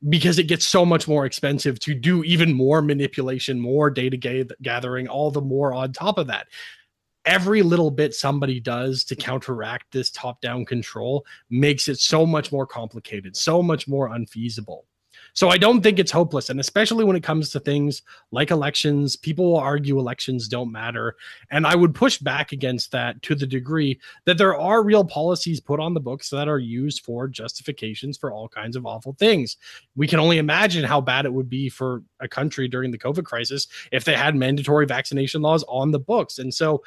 because 0.08 0.38
it 0.38 0.48
gets 0.48 0.66
so 0.66 0.85
much 0.85 1.06
more 1.06 1.26
expensive 1.26 1.78
to 1.78 1.94
do 1.94 2.24
even 2.24 2.52
more 2.52 2.82
manipulation, 2.82 3.61
more 3.61 3.88
data 3.88 4.16
gathering, 4.61 5.06
all 5.06 5.30
the 5.30 5.40
more 5.40 5.72
on 5.72 5.92
top 5.92 6.18
of 6.18 6.26
that 6.26 6.48
every 7.24 7.62
little 7.62 7.90
bit 7.90 8.14
somebody 8.14 8.58
does 8.61 9.04
to 9.04 9.16
counteract 9.16 9.92
this 9.92 10.11
top 10.11 10.40
down 10.40 10.64
control 10.64 11.24
makes 11.50 11.88
it 11.88 11.98
so 11.98 12.26
much 12.26 12.50
more 12.50 12.66
complicated, 12.66 13.37
so 13.37 13.62
much 13.62 13.87
more 13.87 14.12
unfeasible. 14.14 14.85
So 15.35 15.49
I 15.49 15.57
don't 15.57 15.83
think 15.83 15.99
it's 15.99 16.11
hopeless. 16.11 16.51
And 16.51 16.61
especially 16.61 17.05
when 17.05 17.16
it 17.16 17.23
comes 17.23 17.51
to 17.51 17.61
things 17.61 18.03
like 18.31 18.51
elections, 18.51 19.16
people 19.16 19.53
will 19.53 19.59
argue 19.59 19.99
elections 19.99 20.49
don't 20.49 20.71
matter. 20.71 21.16
And 21.51 21.66
I 21.66 21.75
would 21.75 21.95
push 21.95 22.18
back 22.18 22.53
against 22.53 22.92
that 22.92 23.23
to 23.23 23.35
the 23.35 23.47
degree 23.47 23.99
that 24.25 24.38
there 24.38 24.57
are 24.59 24.85
real 24.85 25.05
policies 25.05 25.61
put 25.61 25.81
on 25.81 25.95
the 25.95 26.01
books 26.01 26.29
that 26.31 26.49
are 26.49 26.59
used 26.59 27.05
for 27.05 27.29
justifications 27.29 28.18
for 28.18 28.31
all 28.31 28.49
kinds 28.49 28.77
of 28.77 28.87
awful 28.87 29.14
things. 29.14 29.57
We 29.97 30.07
can 30.07 30.21
only 30.21 30.38
imagine 30.38 30.85
how 30.85 31.01
bad 31.01 31.25
it 31.25 31.33
would 31.33 31.49
be 31.49 31.68
for 31.68 32.03
a 32.21 32.29
country 32.29 32.68
during 32.68 32.90
the 32.90 32.99
COVID 32.99 33.25
crisis 33.25 33.68
if 33.90 34.05
they 34.05 34.14
had 34.14 34.37
mandatory 34.37 34.87
vaccination 34.87 35.40
laws 35.40 35.64
on 35.66 35.90
the 35.90 35.99
books. 35.99 36.38
And 36.38 36.53
so 36.53 36.83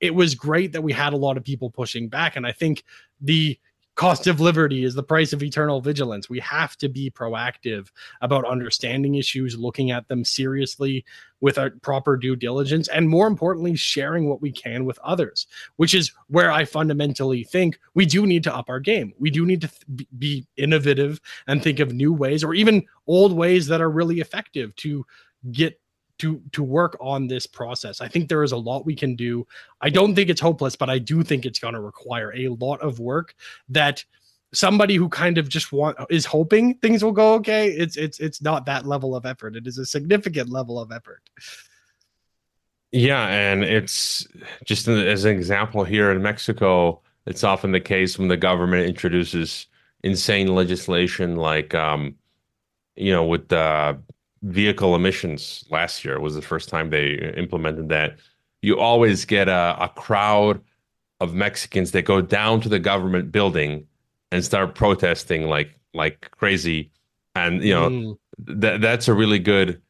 it 0.00 0.14
was 0.14 0.34
great 0.34 0.72
that 0.72 0.82
we 0.82 0.92
had 0.92 1.12
a 1.12 1.18
lot 1.18 1.36
of 1.36 1.44
people 1.44 1.70
pushing 1.70 2.08
back. 2.08 2.36
And 2.36 2.46
I 2.46 2.52
think 2.52 2.84
the 3.20 3.58
cost 4.00 4.26
of 4.26 4.40
liberty 4.40 4.82
is 4.82 4.94
the 4.94 5.02
price 5.02 5.34
of 5.34 5.42
eternal 5.42 5.82
vigilance. 5.82 6.30
We 6.30 6.40
have 6.40 6.74
to 6.78 6.88
be 6.88 7.10
proactive 7.10 7.90
about 8.22 8.46
understanding 8.46 9.16
issues, 9.16 9.58
looking 9.58 9.90
at 9.90 10.08
them 10.08 10.24
seriously 10.24 11.04
with 11.42 11.58
a 11.58 11.68
proper 11.82 12.16
due 12.16 12.34
diligence, 12.34 12.88
and 12.88 13.10
more 13.10 13.26
importantly, 13.26 13.76
sharing 13.76 14.26
what 14.26 14.40
we 14.40 14.52
can 14.52 14.86
with 14.86 14.98
others, 15.00 15.46
which 15.76 15.92
is 15.92 16.12
where 16.28 16.50
I 16.50 16.64
fundamentally 16.64 17.44
think 17.44 17.78
we 17.92 18.06
do 18.06 18.26
need 18.26 18.42
to 18.44 18.56
up 18.56 18.70
our 18.70 18.80
game. 18.80 19.12
We 19.18 19.30
do 19.30 19.44
need 19.44 19.60
to 19.60 19.68
th- 19.68 20.08
be 20.18 20.46
innovative 20.56 21.20
and 21.46 21.62
think 21.62 21.78
of 21.78 21.92
new 21.92 22.14
ways 22.14 22.42
or 22.42 22.54
even 22.54 22.86
old 23.06 23.34
ways 23.34 23.66
that 23.66 23.82
are 23.82 23.90
really 23.90 24.20
effective 24.20 24.74
to 24.76 25.04
get 25.52 25.79
to 26.20 26.40
to 26.52 26.62
work 26.62 26.96
on 27.00 27.26
this 27.26 27.46
process. 27.46 28.00
I 28.00 28.08
think 28.08 28.28
there 28.28 28.42
is 28.42 28.52
a 28.52 28.56
lot 28.56 28.86
we 28.86 28.94
can 28.94 29.16
do. 29.16 29.46
I 29.80 29.90
don't 29.90 30.14
think 30.14 30.30
it's 30.30 30.40
hopeless, 30.40 30.76
but 30.76 30.90
I 30.90 30.98
do 30.98 31.22
think 31.22 31.44
it's 31.44 31.58
going 31.58 31.74
to 31.74 31.80
require 31.80 32.32
a 32.34 32.48
lot 32.48 32.80
of 32.80 33.00
work 33.00 33.34
that 33.68 34.04
somebody 34.52 34.96
who 34.96 35.08
kind 35.08 35.38
of 35.38 35.48
just 35.48 35.72
want 35.72 35.96
is 36.10 36.24
hoping 36.24 36.74
things 36.78 37.04
will 37.04 37.12
go 37.12 37.34
okay. 37.34 37.70
It's 37.70 37.96
it's 37.96 38.20
it's 38.20 38.42
not 38.42 38.66
that 38.66 38.86
level 38.86 39.14
of 39.14 39.26
effort. 39.26 39.56
It 39.56 39.66
is 39.66 39.78
a 39.78 39.86
significant 39.86 40.50
level 40.50 40.78
of 40.78 40.92
effort. 40.92 41.22
Yeah, 42.92 43.26
and 43.28 43.62
it's 43.62 44.26
just 44.64 44.88
as 44.88 45.24
an 45.24 45.36
example 45.36 45.84
here 45.84 46.10
in 46.10 46.22
Mexico, 46.22 47.00
it's 47.26 47.44
often 47.44 47.70
the 47.70 47.80
case 47.80 48.18
when 48.18 48.28
the 48.28 48.36
government 48.36 48.86
introduces 48.88 49.66
insane 50.02 50.54
legislation 50.54 51.36
like 51.36 51.74
um 51.74 52.14
you 52.96 53.12
know 53.12 53.24
with 53.24 53.48
the 53.48 53.98
vehicle 54.42 54.94
emissions 54.94 55.64
last 55.70 56.04
year 56.04 56.20
was 56.20 56.34
the 56.34 56.42
first 56.42 56.68
time 56.68 56.90
they 56.90 57.32
implemented 57.36 57.88
that. 57.90 58.18
You 58.62 58.78
always 58.78 59.24
get 59.24 59.48
a, 59.48 59.76
a 59.80 59.88
crowd 59.88 60.60
of 61.20 61.34
Mexicans 61.34 61.90
that 61.92 62.02
go 62.02 62.20
down 62.20 62.60
to 62.62 62.68
the 62.68 62.78
government 62.78 63.30
building 63.30 63.86
and 64.32 64.44
start 64.44 64.74
protesting 64.74 65.48
like 65.48 65.78
like 65.94 66.30
crazy. 66.32 66.90
And 67.34 67.62
you 67.62 67.74
know 67.74 67.90
mm. 67.90 68.18
that 68.60 68.80
that's 68.80 69.08
a 69.08 69.14
really 69.14 69.38
good 69.38 69.80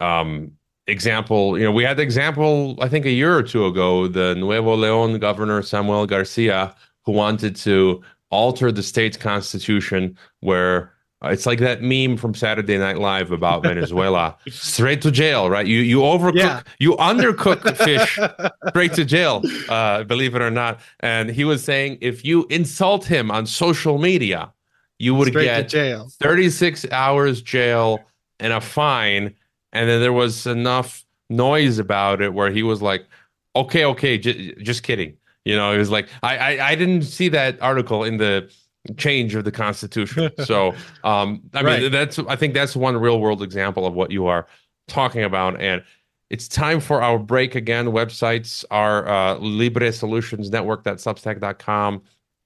um, 0.00 0.52
example. 0.86 1.58
You 1.58 1.64
know, 1.64 1.72
we 1.72 1.84
had 1.84 1.96
the 1.96 2.02
example 2.02 2.76
I 2.80 2.88
think 2.88 3.06
a 3.06 3.10
year 3.10 3.36
or 3.36 3.42
two 3.42 3.66
ago, 3.66 4.08
the 4.08 4.34
Nuevo 4.36 4.76
León 4.76 5.20
governor 5.20 5.62
Samuel 5.62 6.06
Garcia, 6.06 6.74
who 7.04 7.12
wanted 7.12 7.56
to 7.56 8.02
alter 8.30 8.72
the 8.72 8.82
state's 8.82 9.16
constitution 9.16 10.16
where 10.40 10.92
it's 11.30 11.46
like 11.46 11.58
that 11.60 11.82
meme 11.82 12.16
from 12.16 12.34
Saturday 12.34 12.78
Night 12.78 12.98
Live 12.98 13.30
about 13.30 13.62
Venezuela. 13.62 14.36
straight 14.48 15.02
to 15.02 15.10
jail, 15.10 15.48
right? 15.50 15.66
You 15.66 15.80
you 15.80 16.00
overcook, 16.00 16.36
yeah. 16.36 16.62
you 16.78 16.94
undercook 16.96 17.62
the 17.62 17.74
fish, 17.74 18.18
straight 18.68 18.94
to 18.94 19.04
jail. 19.04 19.42
Uh, 19.68 20.04
believe 20.04 20.34
it 20.34 20.42
or 20.42 20.50
not. 20.50 20.80
And 21.00 21.30
he 21.30 21.44
was 21.44 21.62
saying 21.62 21.98
if 22.00 22.24
you 22.24 22.46
insult 22.50 23.04
him 23.04 23.30
on 23.30 23.46
social 23.46 23.98
media, 23.98 24.52
you 24.98 25.14
would 25.14 25.28
straight 25.28 25.44
get 25.44 25.68
jail. 25.68 26.08
36 26.20 26.86
hours 26.90 27.42
jail 27.42 28.00
and 28.40 28.52
a 28.52 28.60
fine. 28.60 29.34
And 29.72 29.88
then 29.88 30.00
there 30.00 30.12
was 30.12 30.46
enough 30.46 31.04
noise 31.28 31.78
about 31.78 32.20
it 32.22 32.32
where 32.32 32.50
he 32.50 32.62
was 32.62 32.80
like, 32.80 33.06
"Okay, 33.54 33.84
okay, 33.84 34.18
j- 34.18 34.54
just 34.62 34.82
kidding." 34.82 35.16
You 35.44 35.54
know, 35.54 35.70
he 35.72 35.78
was 35.78 35.90
like, 35.90 36.08
I, 36.24 36.36
I 36.36 36.68
I 36.70 36.74
didn't 36.74 37.02
see 37.02 37.28
that 37.28 37.60
article 37.62 38.02
in 38.02 38.16
the 38.16 38.50
change 38.96 39.34
of 39.34 39.44
the 39.44 39.52
Constitution. 39.52 40.30
So, 40.44 40.74
um, 41.02 41.42
I 41.54 41.62
right. 41.62 41.82
mean, 41.82 41.92
that's 41.92 42.18
I 42.20 42.36
think 42.36 42.54
that's 42.54 42.76
one 42.76 42.96
real 42.96 43.20
world 43.20 43.42
example 43.42 43.86
of 43.86 43.94
what 43.94 44.10
you 44.10 44.26
are 44.26 44.46
talking 44.86 45.24
about. 45.24 45.60
And 45.60 45.82
it's 46.30 46.46
time 46.46 46.80
for 46.80 47.02
our 47.02 47.18
break 47.18 47.54
again. 47.54 47.86
Websites 47.86 48.64
are 48.70 49.08
uh, 49.08 49.38
Libre 49.38 49.92
Solutions 49.92 50.50
Network.substack.com 50.50 52.02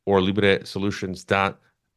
or 0.06 0.20
Libre 0.20 0.64
Solutions 0.64 1.26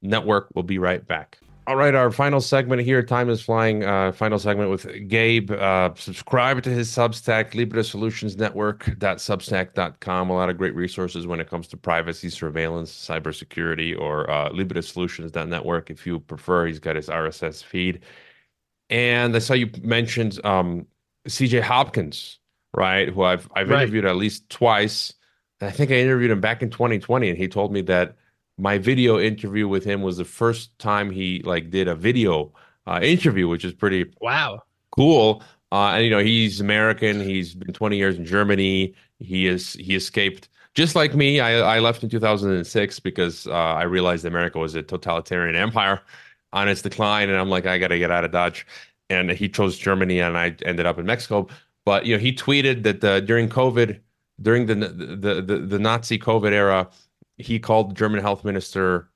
Network. 0.01 0.49
We'll 0.53 0.63
be 0.63 0.79
right 0.79 1.05
back. 1.05 1.39
All 1.65 1.77
right, 1.77 1.95
our 1.95 2.11
final 2.11 2.41
segment 2.41 2.81
here. 2.81 3.01
Time 3.01 3.29
is 3.29 3.41
flying. 3.41 3.85
Uh, 3.85 4.11
final 4.11 4.37
segment 4.37 4.69
with 4.69 5.07
Gabe. 5.07 5.49
Uh, 5.49 5.91
subscribe 5.95 6.61
to 6.63 6.69
his 6.69 6.89
Substack, 6.89 7.55
Libre 7.55 7.85
Solutions 7.85 8.35
Network.substack.com. 8.35 10.29
A 10.29 10.33
lot 10.33 10.49
of 10.49 10.57
great 10.57 10.75
resources 10.75 11.25
when 11.25 11.39
it 11.39 11.49
comes 11.49 11.67
to 11.69 11.77
privacy, 11.77 12.29
surveillance, 12.29 12.91
cybersecurity, 12.91 13.97
or 13.97 14.29
uh, 14.29 14.49
Libre 14.51 14.81
Solutions.network 14.81 15.89
if 15.89 16.05
you 16.05 16.19
prefer. 16.19 16.65
He's 16.65 16.79
got 16.79 16.97
his 16.97 17.07
RSS 17.07 17.63
feed. 17.63 18.01
And 18.89 19.33
I 19.33 19.39
saw 19.39 19.53
you 19.53 19.69
mentioned 19.81 20.45
um, 20.45 20.85
CJ 21.29 21.61
Hopkins, 21.61 22.39
right? 22.73 23.07
Who 23.07 23.23
I've 23.23 23.49
I've 23.55 23.69
right. 23.69 23.83
interviewed 23.83 24.03
at 24.03 24.17
least 24.17 24.49
twice. 24.49 25.13
I 25.61 25.71
think 25.71 25.91
I 25.91 25.95
interviewed 25.95 26.31
him 26.31 26.41
back 26.41 26.61
in 26.61 26.69
2020, 26.69 27.29
and 27.29 27.37
he 27.37 27.47
told 27.47 27.71
me 27.71 27.79
that 27.83 28.17
my 28.57 28.77
video 28.77 29.19
interview 29.19 29.67
with 29.67 29.83
him 29.83 30.01
was 30.01 30.17
the 30.17 30.25
first 30.25 30.77
time 30.79 31.09
he 31.09 31.41
like 31.43 31.69
did 31.69 31.87
a 31.87 31.95
video 31.95 32.53
uh, 32.87 32.99
interview, 33.01 33.47
which 33.47 33.65
is 33.65 33.73
pretty 33.73 34.05
wow 34.21 34.61
cool. 34.95 35.43
Uh, 35.71 35.93
and 35.95 36.05
you 36.05 36.11
know 36.11 36.19
he's 36.19 36.61
American. 36.61 37.19
He's 37.19 37.55
been 37.55 37.73
20 37.73 37.97
years 37.97 38.17
in 38.17 38.25
Germany. 38.25 38.93
He 39.19 39.47
is 39.47 39.73
he 39.73 39.95
escaped 39.95 40.49
just 40.75 40.95
like 40.95 41.15
me. 41.15 41.39
I, 41.39 41.77
I 41.77 41.79
left 41.79 42.03
in 42.03 42.09
2006 42.09 42.99
because 42.99 43.47
uh, 43.47 43.51
I 43.51 43.83
realized 43.83 44.25
America 44.25 44.59
was 44.59 44.75
a 44.75 44.83
totalitarian 44.83 45.55
empire 45.55 46.01
on 46.51 46.67
its 46.67 46.81
decline, 46.81 47.29
and 47.29 47.39
I'm 47.39 47.49
like 47.49 47.65
I 47.65 47.77
got 47.79 47.87
to 47.87 47.99
get 47.99 48.11
out 48.11 48.23
of 48.23 48.31
Dodge. 48.31 48.65
And 49.09 49.29
he 49.31 49.49
chose 49.49 49.77
Germany, 49.77 50.19
and 50.19 50.37
I 50.37 50.55
ended 50.65 50.85
up 50.85 50.97
in 50.97 51.05
Mexico. 51.05 51.47
But 51.85 52.05
you 52.05 52.15
know 52.15 52.21
he 52.21 52.33
tweeted 52.33 52.83
that 52.83 53.03
uh, 53.03 53.19
during 53.19 53.49
COVID, 53.49 53.99
during 54.41 54.67
the 54.67 54.75
the 54.75 55.41
the, 55.41 55.57
the 55.57 55.79
Nazi 55.79 56.19
COVID 56.19 56.51
era 56.51 56.89
he 57.37 57.59
called 57.59 57.91
the 57.91 57.95
German 57.95 58.21
health 58.21 58.43
minister 58.43 59.09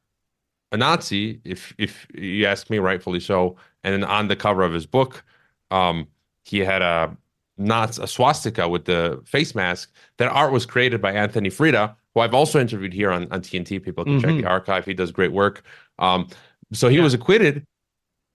a 0.72 0.78
Nazi, 0.78 1.40
if 1.44 1.74
if 1.78 2.08
you 2.14 2.46
ask 2.46 2.70
me, 2.70 2.80
rightfully 2.80 3.20
so. 3.20 3.56
And 3.84 3.94
then 3.94 4.04
on 4.04 4.28
the 4.28 4.36
cover 4.36 4.64
of 4.64 4.74
his 4.74 4.86
book, 4.86 5.24
um, 5.72 6.08
he 6.44 6.60
had 6.60 6.82
a 6.82 7.16
not 7.58 7.98
a 7.98 8.08
swastika 8.08 8.68
with 8.68 8.86
the 8.86 9.22
face 9.26 9.56
mask. 9.56 9.92
That 10.18 10.30
art 10.32 10.52
was 10.52 10.66
created 10.66 11.02
by 11.02 11.14
Anthony 11.14 11.50
Freda, 11.50 11.96
who 12.14 12.20
I've 12.20 12.34
also 12.34 12.60
interviewed 12.60 12.94
here 12.94 13.12
on, 13.12 13.32
on 13.32 13.42
TNT. 13.42 13.82
People 13.82 14.04
can 14.04 14.20
mm-hmm. 14.20 14.30
check 14.30 14.42
the 14.42 14.46
archive. 14.46 14.86
He 14.86 14.94
does 14.94 15.12
great 15.12 15.32
work. 15.32 15.64
Um, 16.00 16.28
so 16.74 16.90
he 16.90 16.98
yeah. 16.98 17.04
was 17.04 17.14
acquitted, 17.14 17.66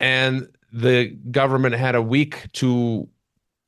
and 0.01 0.49
the 0.73 1.09
government 1.31 1.75
had 1.75 1.95
a 1.95 2.03
week 2.03 2.51
to 2.55 3.07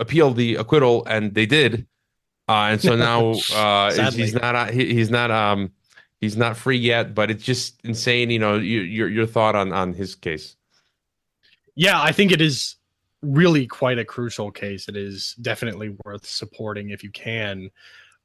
appeal 0.01 0.33
the 0.33 0.57
acquittal, 0.57 1.05
and 1.05 1.35
they 1.35 1.47
did. 1.47 1.87
Uh, 2.49 2.69
and 2.71 2.81
so 2.81 2.97
now 2.97 3.33
uh, 3.55 4.11
he's 4.11 4.35
not 4.35 4.71
he, 4.71 4.95
he's 4.95 5.11
not 5.11 5.31
um, 5.31 5.71
he's 6.25 6.37
not 6.37 6.57
free 6.57 6.79
yet, 6.79 7.15
but 7.15 7.31
it's 7.31 7.45
just 7.45 7.81
insane. 7.85 8.31
You 8.31 8.39
know, 8.39 8.57
you, 8.57 8.81
your 8.81 9.09
your 9.09 9.27
thought 9.27 9.55
on 9.55 9.73
on 9.73 9.93
his 9.93 10.15
case. 10.15 10.57
Yeah, 11.77 12.01
I 12.01 12.13
think 12.13 12.33
it 12.33 12.41
is 12.41 12.77
really 13.23 13.67
quite 13.67 13.99
a 13.99 14.05
crucial 14.05 14.51
case. 14.51 14.89
It 14.89 14.97
is 14.97 15.35
definitely 15.41 15.97
worth 16.05 16.27
supporting 16.27 16.91
if 16.91 17.03
you 17.03 17.11
can. 17.11 17.71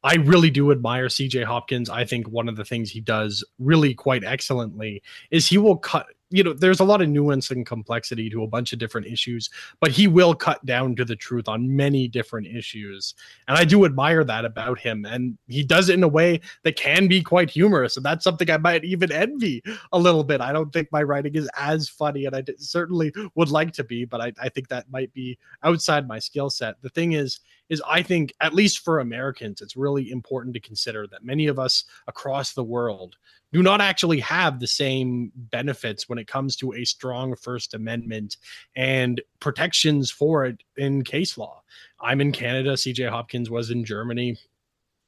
I 0.04 0.16
really 0.16 0.50
do 0.50 0.72
admire 0.72 1.08
CJ 1.08 1.44
Hopkins. 1.44 1.90
I 1.90 2.06
think 2.06 2.30
one 2.30 2.48
of 2.48 2.56
the 2.56 2.64
things 2.64 2.90
he 2.90 3.02
does 3.02 3.44
really 3.60 3.94
quite 3.94 4.24
excellently 4.24 5.02
is 5.30 5.48
he 5.48 5.58
will 5.58 5.78
cut 5.78 6.08
you 6.30 6.44
know, 6.44 6.54
there's 6.54 6.80
a 6.80 6.86
lot 6.86 7.02
of 7.02 7.10
nuance 7.10 7.50
and 7.50 7.66
complexity 7.66 8.30
to 8.30 8.44
a 8.44 8.48
bunch 8.48 8.72
of 8.72 8.80
different 8.80 9.08
issues, 9.08 9.50
but 9.80 9.92
he 9.92 10.08
will 10.08 10.36
cut 10.36 10.64
down 10.66 10.96
to 10.96 11.06
the 11.06 11.16
truth 11.16 11.48
on 11.48 11.76
many 11.76 12.08
different 12.08 12.48
issues. 12.48 13.16
And 13.48 13.58
I 13.58 13.64
do 13.66 13.86
admire 13.86 14.24
that 14.24 14.46
about 14.46 14.80
him. 14.80 15.06
And 15.06 15.38
he 15.48 15.64
does 15.64 15.90
it 15.90 15.96
in 15.96 16.04
a 16.04 16.08
way 16.08 16.42
that 16.64 16.76
can 16.76 17.08
be 17.08 17.24
quite 17.24 17.50
humorous. 17.50 17.98
And 17.98 18.06
that's 18.06 18.24
something 18.24 18.50
I 18.50 18.58
might 18.58 18.86
even 18.86 19.12
envy 19.12 19.64
a 19.92 20.00
little 20.00 20.24
bit. 20.24 20.42
I 20.42 20.54
don't 20.54 20.72
think 20.72 20.92
my 20.92 21.02
writing 21.02 21.36
is 21.36 21.50
as 21.58 21.90
funny, 21.90 22.26
and 22.26 22.36
I 22.36 22.44
certainly 22.58 23.12
would 23.36 23.50
like 23.50 23.74
to 23.74 23.84
be, 23.84 24.06
but 24.06 24.22
I, 24.22 24.32
I 24.40 24.50
think 24.50 24.68
that 24.68 24.92
might 24.92 25.12
be 25.14 25.38
outside 25.64 26.08
my 26.08 26.20
skill 26.20 26.50
set. 26.50 26.82
The 26.82 26.90
thing 26.90 27.14
is, 27.14 27.40
is 27.70 27.82
I 27.88 28.02
think, 28.02 28.34
at 28.42 28.54
least 28.54 28.80
for 28.80 29.00
Americans, 29.00 29.62
it's 29.62 29.78
really 29.78 30.12
important 30.12 30.54
to 30.56 30.60
consider 30.60 31.08
that 31.08 31.24
many 31.24 31.48
of 31.48 31.60
us 31.60 31.84
across 32.08 32.54
the 32.54 32.64
world 32.64 33.18
do 33.52 33.64
not 33.64 33.82
actually 33.82 34.20
have 34.20 34.60
the 34.60 34.68
same 34.68 35.32
benefits 35.36 36.08
when 36.08 36.20
it 36.20 36.28
comes 36.28 36.56
to 36.58 36.74
a 36.74 36.86
strong 36.86 37.36
First 37.36 37.74
Amendment 37.74 38.38
and 38.76 39.22
protections 39.40 40.12
for 40.12 40.46
it 40.46 40.62
in 40.78 41.04
case 41.04 41.38
law. 41.38 41.64
I'm 42.00 42.22
in 42.22 42.32
Canada, 42.32 42.74
CJ 42.74 43.10
Hopkins 43.10 43.50
was 43.50 43.72
in 43.72 43.84
Germany. 43.84 44.38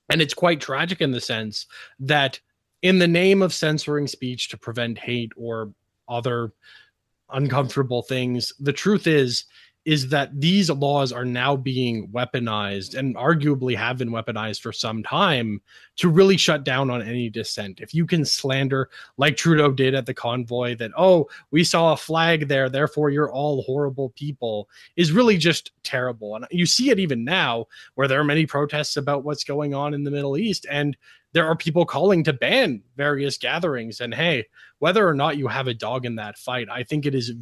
And 0.10 0.22
it's 0.22 0.34
quite 0.34 0.60
tragic 0.60 1.02
in 1.02 1.12
the 1.12 1.22
sense 1.22 1.68
that, 2.00 2.40
in 2.82 2.98
the 2.98 3.08
name 3.08 3.44
of 3.44 3.54
censoring 3.54 4.08
speech 4.08 4.50
to 4.50 4.58
prevent 4.58 4.98
hate 4.98 5.32
or 5.38 5.72
other 6.10 6.52
uncomfortable 7.32 8.02
things, 8.02 8.52
the 8.60 8.74
truth 8.74 9.08
is 9.08 9.46
is 9.84 10.10
that 10.10 10.30
these 10.40 10.70
laws 10.70 11.12
are 11.12 11.26
now 11.26 11.56
being 11.56 12.08
weaponized 12.10 12.96
and 12.96 13.16
arguably 13.16 13.76
have 13.76 13.98
been 13.98 14.12
weaponized 14.12 14.62
for 14.62 14.72
some 14.72 15.02
time 15.02 15.60
to 15.96 16.08
really 16.08 16.38
shut 16.38 16.64
down 16.64 16.92
on 16.92 17.02
any 17.02 17.30
dissent. 17.30 17.80
If 17.80 17.94
you 17.94 18.06
can 18.06 18.24
slander, 18.24 18.90
like 19.18 19.38
Trudeau 19.38 19.72
did 19.72 19.96
at 19.96 20.06
the 20.06 20.14
convoy, 20.14 20.76
that, 20.76 20.92
oh, 20.96 21.28
we 21.50 21.64
saw 21.64 21.94
a 21.94 21.98
flag 21.98 22.48
there, 22.48 22.70
therefore 22.70 23.10
you're 23.10 23.32
all 23.32 23.64
horrible 23.64 24.10
people, 24.12 24.70
is 24.96 25.12
really 25.12 25.38
just 25.38 25.72
terrible. 25.82 26.36
And 26.36 26.46
you 26.52 26.68
see 26.68 26.92
it 26.92 27.00
even 27.00 27.24
now, 27.24 27.66
where 27.96 28.08
there 28.08 28.20
are 28.20 28.24
many 28.24 28.46
protests 28.46 28.98
about 28.98 29.24
what's 29.24 29.44
going 29.44 29.74
on 29.74 29.96
in 29.96 30.04
the 30.04 30.12
Middle 30.12 30.38
East. 30.38 30.68
And 30.70 30.96
there 31.34 31.48
are 31.48 31.56
people 31.56 31.86
calling 31.86 32.24
to 32.26 32.34
ban 32.34 32.84
various 32.98 33.38
gatherings. 33.38 34.00
And 34.00 34.14
hey, 34.14 34.46
whether 34.80 35.08
or 35.08 35.14
not 35.16 35.38
you 35.38 35.48
have 35.48 35.68
a 35.68 35.74
dog 35.74 36.06
in 36.06 36.16
that 36.16 36.38
fight, 36.38 36.68
I 36.70 36.84
think 36.84 37.06
it 37.06 37.16
is 37.16 37.34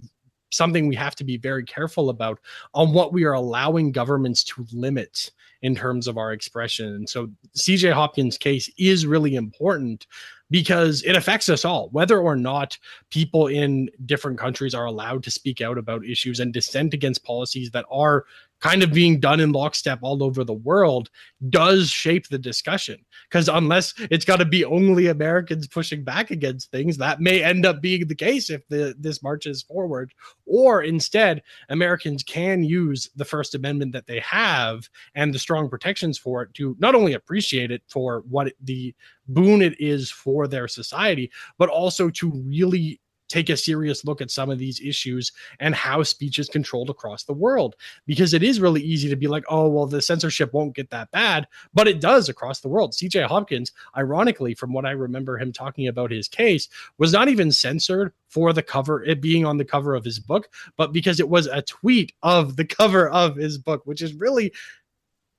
something 0.49 0.87
we 0.87 0.95
have 0.95 1.15
to 1.15 1.23
be 1.23 1.37
very 1.37 1.63
careful 1.63 2.09
about 2.09 2.39
on 2.73 2.93
what 2.93 3.13
we 3.13 3.23
are 3.23 3.33
allowing 3.33 3.91
governments 3.91 4.43
to 4.43 4.65
limit 4.73 5.31
in 5.61 5.75
terms 5.75 6.07
of 6.07 6.17
our 6.17 6.31
expression. 6.31 6.87
And 6.87 7.09
so 7.09 7.29
CJ 7.55 7.91
Hopkins' 7.93 8.37
case 8.37 8.69
is 8.77 9.05
really 9.05 9.35
important 9.35 10.07
because 10.49 11.03
it 11.03 11.15
affects 11.15 11.49
us 11.49 11.63
all, 11.63 11.89
whether 11.89 12.19
or 12.19 12.35
not 12.35 12.77
people 13.09 13.47
in 13.47 13.89
different 14.05 14.39
countries 14.39 14.73
are 14.73 14.85
allowed 14.85 15.23
to 15.23 15.31
speak 15.31 15.61
out 15.61 15.77
about 15.77 16.05
issues 16.05 16.39
and 16.39 16.53
dissent 16.53 16.93
against 16.93 17.23
policies 17.23 17.69
that 17.71 17.85
are 17.91 18.25
kind 18.59 18.83
of 18.83 18.93
being 18.93 19.19
done 19.19 19.39
in 19.39 19.51
lockstep 19.51 19.99
all 20.01 20.23
over 20.23 20.43
the 20.43 20.53
world 20.53 21.09
does 21.49 21.89
shape 21.89 22.27
the 22.27 22.37
discussion. 22.37 23.03
Because 23.29 23.47
unless 23.47 23.93
it's 24.11 24.25
got 24.25 24.37
to 24.37 24.45
be 24.45 24.65
only 24.65 25.07
Americans 25.07 25.67
pushing 25.67 26.03
back 26.03 26.31
against 26.31 26.71
things, 26.71 26.97
that 26.97 27.21
may 27.21 27.43
end 27.43 27.65
up 27.65 27.81
being 27.81 28.07
the 28.07 28.15
case 28.15 28.49
if 28.49 28.67
the 28.67 28.95
this 28.97 29.23
marches 29.23 29.61
forward. 29.61 30.13
Or 30.45 30.83
instead, 30.83 31.41
Americans 31.69 32.23
can 32.23 32.63
use 32.63 33.09
the 33.15 33.25
First 33.25 33.55
Amendment 33.55 33.93
that 33.93 34.07
they 34.07 34.19
have 34.19 34.89
and 35.15 35.33
the 35.33 35.39
strong 35.39 35.69
protections 35.69 36.17
for 36.17 36.43
it 36.43 36.53
to 36.55 36.75
not 36.79 36.95
only 36.95 37.13
appreciate 37.13 37.71
it 37.71 37.83
for 37.87 38.23
what 38.29 38.47
it, 38.47 38.55
the 38.63 38.95
boon 39.27 39.61
it 39.61 39.79
is 39.79 40.09
for 40.09 40.47
their 40.47 40.67
society, 40.67 41.31
but 41.57 41.69
also 41.69 42.09
to 42.09 42.31
really 42.31 42.99
take 43.29 43.49
a 43.49 43.55
serious 43.55 44.03
look 44.03 44.21
at 44.21 44.31
some 44.31 44.49
of 44.49 44.59
these 44.59 44.81
issues 44.81 45.31
and 45.59 45.73
how 45.73 46.03
speech 46.03 46.39
is 46.39 46.49
controlled 46.49 46.89
across 46.89 47.23
the 47.23 47.33
world. 47.33 47.75
Because 48.05 48.33
it 48.33 48.43
is 48.43 48.59
really 48.59 48.81
easy 48.81 49.07
to 49.07 49.15
be 49.15 49.27
like, 49.27 49.45
oh, 49.47 49.69
well, 49.69 49.85
the 49.85 50.01
censorship 50.01 50.51
won't 50.53 50.75
get 50.75 50.89
that 50.89 51.11
bad, 51.11 51.47
but 51.73 51.87
it 51.87 52.01
does 52.01 52.27
across 52.27 52.59
the 52.59 52.67
world. 52.67 52.93
CJ 52.93 53.25
Hopkins, 53.25 53.71
ironically, 53.95 54.53
from 54.53 54.73
what 54.73 54.85
I 54.85 54.91
remember 54.91 55.37
him 55.37 55.53
talking 55.53 55.87
about 55.87 56.11
his 56.11 56.27
case, 56.27 56.67
was 56.97 57.13
not 57.13 57.29
even 57.29 57.51
censored 57.51 58.11
for 58.27 58.51
the 58.51 58.63
cover, 58.63 59.03
it 59.03 59.21
being 59.21 59.45
on 59.45 59.57
the 59.57 59.65
cover 59.65 59.95
of 59.95 60.03
his 60.03 60.19
book, 60.19 60.49
but 60.75 60.91
because 60.91 61.19
it 61.19 61.29
was 61.29 61.47
a 61.47 61.61
tweet 61.61 62.13
of 62.23 62.55
the 62.55 62.65
cover 62.79 63.09
of 63.09 63.35
his 63.35 63.57
book, 63.57 63.85
which 63.85 64.01
is 64.01 64.13
really 64.13 64.51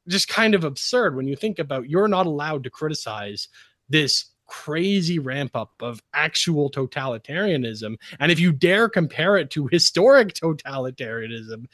just 0.09 0.29
kind 0.29 0.55
of 0.55 0.65
absurd 0.65 1.15
when 1.15 1.29
you 1.29 1.37
think 1.37 1.59
about 1.59 1.89
you're 1.89 2.09
not 2.09 2.27
allowed 2.27 2.65
to 2.65 2.71
criticize 2.71 3.49
this 3.89 4.31
crazy 4.51 5.19
ramp 5.19 5.55
up 5.55 5.73
of 5.81 6.03
actual 6.13 6.71
totalitarianism. 6.71 7.97
And 8.19 8.31
if 8.33 8.41
you 8.41 8.53
dare 8.53 8.89
compare 8.89 9.37
it 9.37 9.51
to 9.53 9.69
historic 9.69 10.35
totalitarianism, 10.35 11.67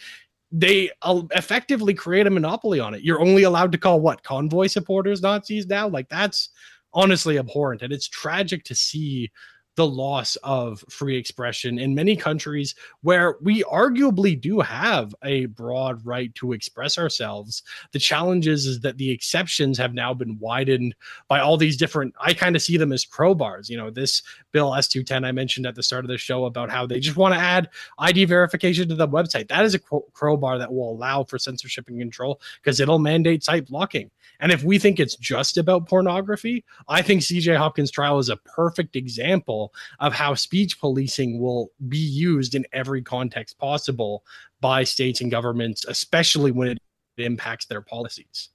they 0.52 0.90
uh, 1.02 1.22
effectively 1.32 1.94
create 1.94 2.26
a 2.26 2.30
monopoly 2.30 2.78
on 2.78 2.94
it. 2.94 3.02
You're 3.02 3.20
only 3.20 3.42
allowed 3.42 3.72
to 3.72 3.78
call 3.78 4.00
what 4.00 4.22
convoy 4.22 4.68
supporters 4.68 5.22
Nazis 5.22 5.66
now? 5.66 5.88
Like 5.88 6.08
that's 6.08 6.50
honestly 6.92 7.38
abhorrent. 7.38 7.82
And 7.82 7.92
it's 7.92 8.08
tragic 8.08 8.62
to 8.64 8.74
see 8.74 9.30
the 9.76 9.86
loss 9.86 10.36
of 10.36 10.82
free 10.88 11.16
expression 11.16 11.78
in 11.78 11.94
many 11.94 12.16
countries 12.16 12.74
where 13.02 13.36
we 13.42 13.62
arguably 13.64 14.38
do 14.38 14.60
have 14.60 15.14
a 15.22 15.46
broad 15.46 16.04
right 16.04 16.34
to 16.34 16.52
express 16.52 16.98
ourselves. 16.98 17.62
The 17.92 17.98
challenge 17.98 18.46
is, 18.46 18.66
is 18.66 18.80
that 18.80 18.96
the 18.96 19.10
exceptions 19.10 19.76
have 19.78 19.94
now 19.94 20.14
been 20.14 20.38
widened 20.38 20.94
by 21.28 21.40
all 21.40 21.58
these 21.58 21.76
different, 21.76 22.14
I 22.18 22.32
kind 22.32 22.56
of 22.56 22.62
see 22.62 22.78
them 22.78 22.92
as 22.92 23.04
crowbars. 23.04 23.68
You 23.68 23.76
know, 23.76 23.90
this 23.90 24.22
bill 24.50 24.70
S210 24.70 25.26
I 25.26 25.32
mentioned 25.32 25.66
at 25.66 25.74
the 25.74 25.82
start 25.82 26.04
of 26.04 26.08
the 26.08 26.18
show 26.18 26.46
about 26.46 26.70
how 26.70 26.86
they 26.86 26.98
just 26.98 27.18
want 27.18 27.34
to 27.34 27.40
add 27.40 27.68
ID 27.98 28.24
verification 28.24 28.88
to 28.88 28.94
the 28.94 29.06
website. 29.08 29.48
That 29.48 29.66
is 29.66 29.74
a 29.74 29.78
crowbar 29.78 30.58
that 30.58 30.72
will 30.72 30.90
allow 30.90 31.24
for 31.24 31.38
censorship 31.38 31.88
and 31.88 31.98
control 31.98 32.40
because 32.62 32.80
it'll 32.80 32.98
mandate 32.98 33.44
site 33.44 33.66
blocking. 33.66 34.10
And 34.40 34.52
if 34.52 34.64
we 34.64 34.78
think 34.78 35.00
it's 35.00 35.16
just 35.16 35.56
about 35.58 35.88
pornography, 35.88 36.64
I 36.88 37.02
think 37.02 37.22
CJ 37.22 37.56
Hopkins 37.56 37.90
trial 37.90 38.18
is 38.18 38.28
a 38.28 38.36
perfect 38.36 38.96
example 38.96 39.65
of 40.00 40.12
how 40.12 40.34
speech 40.34 40.80
policing 40.80 41.40
will 41.40 41.70
be 41.88 41.98
used 41.98 42.54
in 42.54 42.64
every 42.72 43.02
context 43.02 43.58
possible 43.58 44.24
by 44.60 44.84
states 44.84 45.20
and 45.20 45.30
governments, 45.30 45.84
especially 45.86 46.50
when 46.50 46.68
it 46.68 46.78
impacts 47.18 47.66
their 47.66 47.80
policies. 47.80 48.50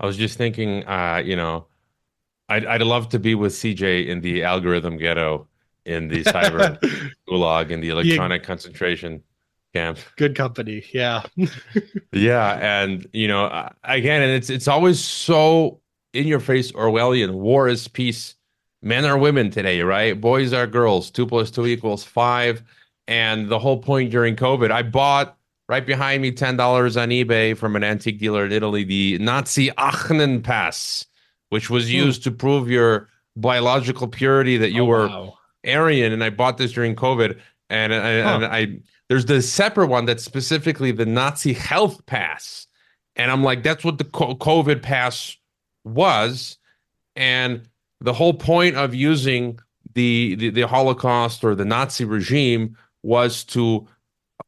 I 0.00 0.06
was 0.06 0.16
just 0.16 0.36
thinking, 0.36 0.86
uh, 0.86 1.22
you 1.24 1.36
know, 1.36 1.66
I'd, 2.48 2.66
I'd 2.66 2.82
love 2.82 3.08
to 3.10 3.18
be 3.18 3.34
with 3.34 3.52
CJ 3.52 4.08
in 4.08 4.20
the 4.20 4.44
algorithm 4.44 4.96
ghetto, 4.96 5.48
in 5.84 6.08
the 6.08 6.24
cyber 6.24 6.78
gulag, 7.28 7.70
in 7.70 7.80
the 7.80 7.90
electronic 7.90 8.42
yeah. 8.42 8.46
concentration 8.46 9.22
camp. 9.72 9.98
Good 10.16 10.36
company, 10.36 10.84
yeah, 10.92 11.22
yeah, 12.12 12.82
and 12.84 13.06
you 13.12 13.28
know, 13.28 13.70
again, 13.84 14.22
and 14.22 14.32
it's 14.32 14.50
it's 14.50 14.68
always 14.68 15.00
so 15.00 15.80
in 16.12 16.26
your 16.26 16.40
face 16.40 16.72
Orwellian. 16.72 17.32
War 17.32 17.68
is 17.68 17.88
peace 17.88 18.33
men 18.84 19.04
are 19.04 19.18
women 19.18 19.50
today, 19.50 19.80
right? 19.82 20.20
Boys 20.20 20.52
are 20.52 20.66
girls. 20.66 21.10
Two 21.10 21.26
plus 21.26 21.50
two 21.50 21.66
equals 21.66 22.04
five. 22.04 22.62
And 23.08 23.48
the 23.48 23.58
whole 23.58 23.78
point 23.78 24.10
during 24.10 24.36
COVID, 24.36 24.70
I 24.70 24.82
bought 24.82 25.36
right 25.68 25.84
behind 25.84 26.22
me 26.22 26.30
$10 26.30 26.58
on 26.58 27.08
eBay 27.08 27.56
from 27.56 27.74
an 27.74 27.82
antique 27.82 28.18
dealer 28.18 28.44
in 28.44 28.52
Italy 28.52 28.84
the 28.84 29.18
Nazi 29.18 29.70
Ahnenpass, 29.70 31.06
which 31.48 31.70
was 31.70 31.88
hmm. 31.88 31.96
used 31.96 32.22
to 32.24 32.30
prove 32.30 32.70
your 32.70 33.08
biological 33.36 34.06
purity 34.06 34.56
that 34.58 34.72
you 34.72 34.82
oh, 34.82 34.86
were 34.86 35.08
wow. 35.08 35.38
Aryan. 35.66 36.12
And 36.12 36.22
I 36.22 36.30
bought 36.30 36.58
this 36.58 36.72
during 36.72 36.94
COVID. 36.94 37.38
And, 37.70 37.94
I, 37.94 38.22
huh. 38.22 38.34
and 38.34 38.44
I 38.44 38.78
there's 39.08 39.26
the 39.26 39.42
separate 39.42 39.88
one 39.88 40.06
that's 40.06 40.24
specifically 40.24 40.92
the 40.92 41.06
Nazi 41.06 41.52
health 41.52 42.04
pass. 42.06 42.66
And 43.16 43.30
I'm 43.30 43.42
like, 43.42 43.62
that's 43.62 43.84
what 43.84 43.98
the 43.98 44.04
COVID 44.04 44.82
pass 44.82 45.36
was. 45.84 46.58
And 47.14 47.68
the 48.04 48.12
whole 48.12 48.34
point 48.34 48.76
of 48.76 48.94
using 48.94 49.58
the, 49.94 50.34
the, 50.34 50.50
the 50.50 50.66
Holocaust 50.68 51.42
or 51.42 51.54
the 51.54 51.64
Nazi 51.64 52.04
regime 52.04 52.76
was 53.02 53.44
to 53.44 53.88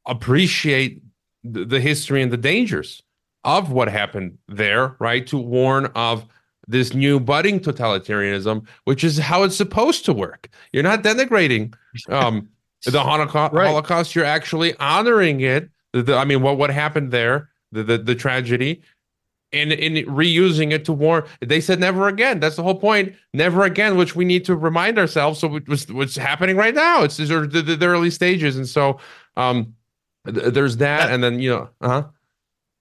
appreciate 0.07 1.03
the, 1.43 1.65
the 1.65 1.81
history 1.81 2.23
and 2.23 2.31
the 2.31 2.37
dangers 2.37 3.03
of 3.45 3.71
what 3.71 3.89
happened 3.89 4.37
there, 4.47 4.95
right? 4.99 5.27
To 5.29 5.39
warn 5.39 5.87
of 5.95 6.27
this 6.69 6.93
new 6.93 7.19
budding 7.19 7.61
totalitarianism, 7.61 8.67
which 8.85 9.03
is 9.05 9.17
how 9.19 9.45
it's 9.45 9.57
supposed 9.57 10.05
to 10.05 10.13
work. 10.13 10.51
You're 10.73 10.83
not 10.83 11.03
denigrating 11.03 11.75
um, 12.11 12.49
the 12.85 13.03
Holocaust, 13.03 13.55
right. 13.55 13.69
Holocaust. 13.69 14.15
You're 14.15 14.25
actually 14.25 14.75
honoring 14.77 15.41
it. 15.41 15.71
The, 15.93 16.03
the, 16.03 16.17
I 16.17 16.25
mean, 16.25 16.43
what 16.43 16.59
what 16.59 16.71
happened 16.71 17.11
there, 17.11 17.49
the, 17.73 17.85
the 17.85 17.99
the 17.99 18.15
tragedy, 18.15 18.83
and 19.53 19.73
in 19.73 20.05
reusing 20.07 20.73
it 20.73 20.85
to 20.85 20.93
warn 20.93 21.25
they 21.41 21.61
said 21.61 21.79
never 21.79 22.09
again. 22.09 22.41
That's 22.41 22.57
the 22.57 22.63
whole 22.63 22.79
point. 22.79 23.15
Never 23.33 23.65
again 23.65 23.97
which 23.97 24.17
we 24.17 24.25
need 24.25 24.45
to 24.47 24.57
remind 24.57 24.99
ourselves 24.99 25.39
so 25.39 25.49
what's 25.49 25.91
what's 25.91 26.17
happening 26.17 26.57
right 26.57 26.75
now. 26.75 27.03
It's 27.03 27.17
the, 27.17 27.25
the, 27.25 27.77
the 27.77 27.87
early 27.87 28.11
stages. 28.11 28.57
And 28.57 28.69
so 28.69 28.99
um 29.37 29.75
th- 30.27 30.53
there's 30.53 30.77
that, 30.79 31.07
that, 31.07 31.15
and 31.15 31.23
then 31.23 31.41
you 31.41 31.51
know 31.51 31.69
uh-huh. 31.81 32.05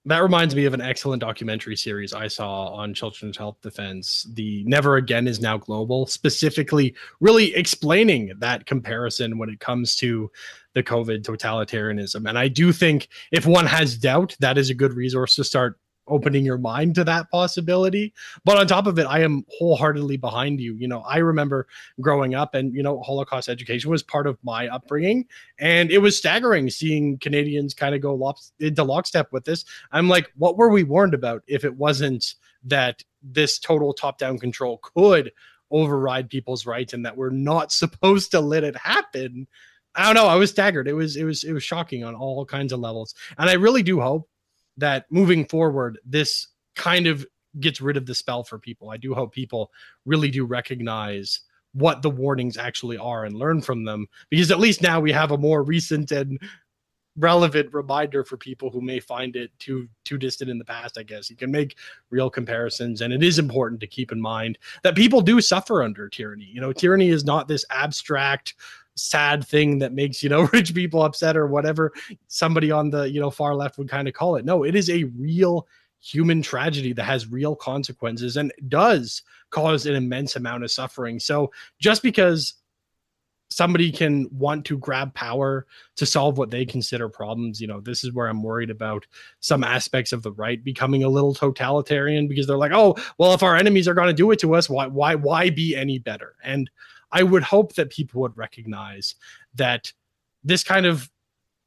That 0.06 0.22
reminds 0.22 0.54
me 0.54 0.66
of 0.66 0.74
an 0.74 0.80
excellent 0.80 1.20
documentary 1.20 1.74
series 1.74 2.12
I 2.12 2.28
saw 2.28 2.68
on 2.68 2.94
Children's 2.94 3.36
Health 3.36 3.56
Defense. 3.60 4.24
The 4.34 4.62
Never 4.62 4.98
Again 4.98 5.26
is 5.26 5.40
Now 5.40 5.56
Global, 5.56 6.06
specifically 6.06 6.94
really 7.18 7.52
explaining 7.56 8.32
that 8.38 8.66
comparison 8.66 9.36
when 9.36 9.48
it 9.48 9.58
comes 9.58 9.96
to 9.96 10.30
the 10.74 10.82
COVID 10.84 11.22
totalitarianism. 11.22 12.28
And 12.28 12.38
I 12.38 12.46
do 12.46 12.70
think 12.70 13.08
if 13.32 13.46
one 13.46 13.66
has 13.66 13.98
doubt, 13.98 14.36
that 14.38 14.58
is 14.58 14.70
a 14.70 14.74
good 14.74 14.92
resource 14.92 15.34
to 15.36 15.42
start 15.42 15.76
opening 16.08 16.44
your 16.44 16.58
mind 16.58 16.94
to 16.94 17.04
that 17.04 17.30
possibility. 17.30 18.12
But 18.44 18.58
on 18.58 18.66
top 18.66 18.86
of 18.86 18.98
it, 18.98 19.04
I 19.04 19.20
am 19.20 19.44
wholeheartedly 19.58 20.16
behind 20.16 20.60
you. 20.60 20.74
You 20.74 20.88
know, 20.88 21.00
I 21.00 21.18
remember 21.18 21.66
growing 22.00 22.34
up 22.34 22.54
and, 22.54 22.74
you 22.74 22.82
know, 22.82 23.00
Holocaust 23.00 23.48
education 23.48 23.90
was 23.90 24.02
part 24.02 24.26
of 24.26 24.38
my 24.42 24.68
upbringing. 24.68 25.26
And 25.58 25.90
it 25.90 25.98
was 25.98 26.16
staggering 26.16 26.70
seeing 26.70 27.18
Canadians 27.18 27.74
kind 27.74 27.94
of 27.94 28.00
go 28.00 28.14
lop- 28.14 28.38
into 28.60 28.84
lockstep 28.84 29.32
with 29.32 29.44
this. 29.44 29.64
I'm 29.92 30.08
like, 30.08 30.30
what 30.36 30.56
were 30.56 30.70
we 30.70 30.82
warned 30.82 31.14
about 31.14 31.42
if 31.46 31.64
it 31.64 31.76
wasn't 31.76 32.34
that 32.64 33.02
this 33.22 33.58
total 33.58 33.92
top 33.92 34.18
down 34.18 34.38
control 34.38 34.80
could 34.82 35.32
override 35.70 36.30
people's 36.30 36.66
rights 36.66 36.92
and 36.92 37.04
that 37.04 37.16
we're 37.16 37.30
not 37.30 37.72
supposed 37.72 38.30
to 38.30 38.40
let 38.40 38.64
it 38.64 38.76
happen? 38.76 39.46
I 39.96 40.04
don't 40.04 40.14
know. 40.14 40.28
I 40.28 40.36
was 40.36 40.50
staggered. 40.50 40.88
It 40.88 40.92
was 40.92 41.16
it 41.16 41.24
was 41.24 41.42
it 41.42 41.54
was 41.54 41.64
shocking 41.64 42.04
on 42.04 42.14
all 42.14 42.44
kinds 42.44 42.74
of 42.74 42.80
levels. 42.80 43.14
And 43.38 43.48
I 43.48 43.54
really 43.54 43.82
do 43.82 43.98
hope 43.98 44.28
that 44.76 45.06
moving 45.10 45.44
forward, 45.44 45.98
this 46.04 46.48
kind 46.74 47.06
of 47.06 47.26
gets 47.60 47.80
rid 47.80 47.96
of 47.96 48.06
the 48.06 48.14
spell 48.14 48.44
for 48.44 48.58
people. 48.58 48.90
I 48.90 48.96
do 48.96 49.14
hope 49.14 49.32
people 49.32 49.70
really 50.04 50.30
do 50.30 50.44
recognize 50.44 51.40
what 51.72 52.00
the 52.00 52.10
warnings 52.10 52.56
actually 52.56 52.96
are 52.96 53.24
and 53.24 53.36
learn 53.36 53.60
from 53.60 53.84
them 53.84 54.06
because 54.30 54.50
at 54.50 54.58
least 54.58 54.80
now 54.80 54.98
we 54.98 55.12
have 55.12 55.30
a 55.30 55.38
more 55.38 55.62
recent 55.62 56.10
and 56.10 56.40
relevant 57.18 57.72
reminder 57.72 58.24
for 58.24 58.36
people 58.36 58.70
who 58.70 58.80
may 58.80 58.98
find 58.98 59.36
it 59.36 59.50
too 59.58 59.88
too 60.04 60.18
distant 60.18 60.50
in 60.50 60.58
the 60.58 60.64
past 60.64 60.98
i 60.98 61.02
guess 61.02 61.30
you 61.30 61.36
can 61.36 61.50
make 61.50 61.76
real 62.10 62.28
comparisons 62.28 63.00
and 63.00 63.12
it 63.12 63.22
is 63.22 63.38
important 63.38 63.80
to 63.80 63.86
keep 63.86 64.12
in 64.12 64.20
mind 64.20 64.58
that 64.82 64.94
people 64.94 65.20
do 65.20 65.40
suffer 65.40 65.82
under 65.82 66.08
tyranny 66.08 66.48
you 66.50 66.60
know 66.60 66.72
tyranny 66.72 67.08
is 67.08 67.24
not 67.24 67.48
this 67.48 67.64
abstract 67.70 68.54
sad 68.96 69.46
thing 69.46 69.78
that 69.78 69.92
makes 69.92 70.22
you 70.22 70.28
know 70.28 70.42
rich 70.52 70.74
people 70.74 71.02
upset 71.02 71.36
or 71.36 71.46
whatever 71.46 71.92
somebody 72.28 72.70
on 72.70 72.90
the 72.90 73.10
you 73.10 73.20
know 73.20 73.30
far 73.30 73.54
left 73.54 73.78
would 73.78 73.88
kind 73.88 74.08
of 74.08 74.14
call 74.14 74.36
it. 74.36 74.44
No 74.44 74.64
it 74.64 74.74
is 74.74 74.90
a 74.90 75.04
real 75.18 75.66
human 76.00 76.42
tragedy 76.42 76.92
that 76.92 77.04
has 77.04 77.30
real 77.30 77.56
consequences 77.56 78.36
and 78.36 78.52
does 78.68 79.22
cause 79.50 79.86
an 79.86 79.94
immense 79.94 80.36
amount 80.36 80.62
of 80.62 80.70
suffering. 80.70 81.18
So 81.18 81.50
just 81.80 82.02
because 82.02 82.54
somebody 83.48 83.92
can 83.92 84.28
want 84.32 84.64
to 84.64 84.76
grab 84.78 85.14
power 85.14 85.66
to 85.96 86.04
solve 86.04 86.36
what 86.36 86.50
they 86.50 86.66
consider 86.66 87.08
problems 87.08 87.60
you 87.60 87.66
know 87.68 87.78
this 87.78 88.02
is 88.02 88.12
where 88.12 88.26
i'm 88.26 88.42
worried 88.42 88.70
about 88.70 89.06
some 89.38 89.62
aspects 89.62 90.12
of 90.12 90.24
the 90.24 90.32
right 90.32 90.64
becoming 90.64 91.04
a 91.04 91.08
little 91.08 91.32
totalitarian 91.32 92.26
because 92.26 92.48
they're 92.48 92.58
like 92.58 92.72
oh 92.74 92.96
well 93.18 93.34
if 93.34 93.44
our 93.44 93.54
enemies 93.54 93.86
are 93.86 93.94
going 93.94 94.08
to 94.08 94.12
do 94.12 94.32
it 94.32 94.40
to 94.40 94.52
us 94.52 94.68
why 94.68 94.88
why 94.88 95.14
why 95.14 95.50
be 95.50 95.76
any 95.76 95.98
better? 95.98 96.36
And 96.42 96.70
I 97.12 97.22
would 97.22 97.42
hope 97.42 97.74
that 97.74 97.90
people 97.90 98.22
would 98.22 98.36
recognize 98.36 99.14
that 99.54 99.92
this 100.44 100.62
kind 100.64 100.86
of 100.86 101.10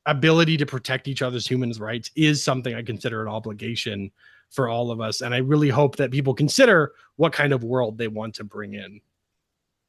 ability 0.05 0.57
to 0.57 0.65
protect 0.65 1.07
each 1.07 1.21
other's 1.21 1.47
human 1.47 1.71
rights 1.73 2.11
is 2.15 2.43
something 2.43 2.73
I 2.73 2.81
consider 2.81 3.21
an 3.21 3.27
obligation 3.27 4.11
for 4.49 4.67
all 4.67 4.91
of 4.91 4.99
us. 4.99 5.21
And 5.21 5.33
I 5.33 5.37
really 5.37 5.69
hope 5.69 5.97
that 5.97 6.11
people 6.11 6.33
consider 6.33 6.93
what 7.17 7.33
kind 7.33 7.53
of 7.53 7.63
world 7.63 7.97
they 7.97 8.07
want 8.07 8.35
to 8.35 8.43
bring 8.43 8.73
in. 8.73 9.01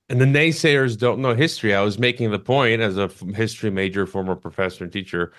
And 0.08 0.20
the 0.20 0.26
naysayers 0.26 0.98
don't 0.98 1.20
know 1.20 1.34
history. 1.34 1.74
I 1.74 1.82
was 1.82 1.98
making 1.98 2.30
the 2.32 2.38
point 2.38 2.80
as 2.80 2.98
a 2.98 3.08
history 3.34 3.70
major, 3.70 4.06
former 4.06 4.34
professor 4.34 4.84
and 4.84 4.92
teacher. 4.92 5.32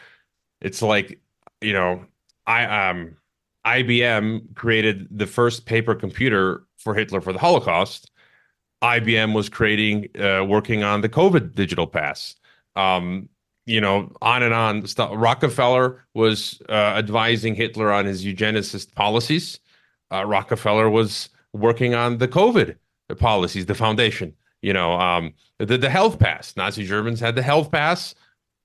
It's 0.62 0.82
like, 0.82 1.20
you 1.60 1.74
know, 1.74 2.06
I 2.48 2.90
um 2.90 3.18
IBM 3.66 4.56
created 4.56 5.08
the 5.12 5.28
first 5.28 5.66
paper 5.66 5.94
computer 5.94 6.64
for 6.78 6.96
Hitler 6.96 7.22
for 7.22 7.34
the 7.34 7.40
Holocaust 7.40 8.11
IBM 8.82 9.34
was 9.34 9.50
creating, 9.50 10.10
uh, 10.20 10.44
working 10.46 10.84
on 10.84 11.02
the 11.02 11.10
COVID 11.10 11.56
digital 11.56 11.88
pass. 11.88 12.36
Um, 12.76 13.30
you 13.66 13.80
know, 13.80 14.12
on 14.22 14.44
and 14.44 14.54
on. 14.54 14.86
Stuff. 14.88 15.12
Rockefeller 15.14 16.04
was 16.14 16.62
uh, 16.70 16.74
advising 16.74 17.56
Hitler 17.56 17.92
on 17.92 18.06
his 18.06 18.26
eugenicist 18.26 18.94
policies. 18.96 19.60
Uh, 20.12 20.26
Rockefeller 20.26 20.90
was 20.90 21.30
working 21.54 21.94
on 21.94 22.18
the 22.18 22.28
COVID 22.28 22.76
policies, 23.18 23.66
the 23.66 23.76
foundation. 23.76 24.34
You 24.62 24.74
know, 24.74 24.94
um, 24.94 25.34
the 25.60 25.78
the 25.78 25.90
health 25.90 26.20
pass. 26.20 26.56
Nazi 26.58 26.86
Germans 26.86 27.20
had 27.20 27.36
the 27.36 27.42
health 27.42 27.72
pass. 27.72 28.16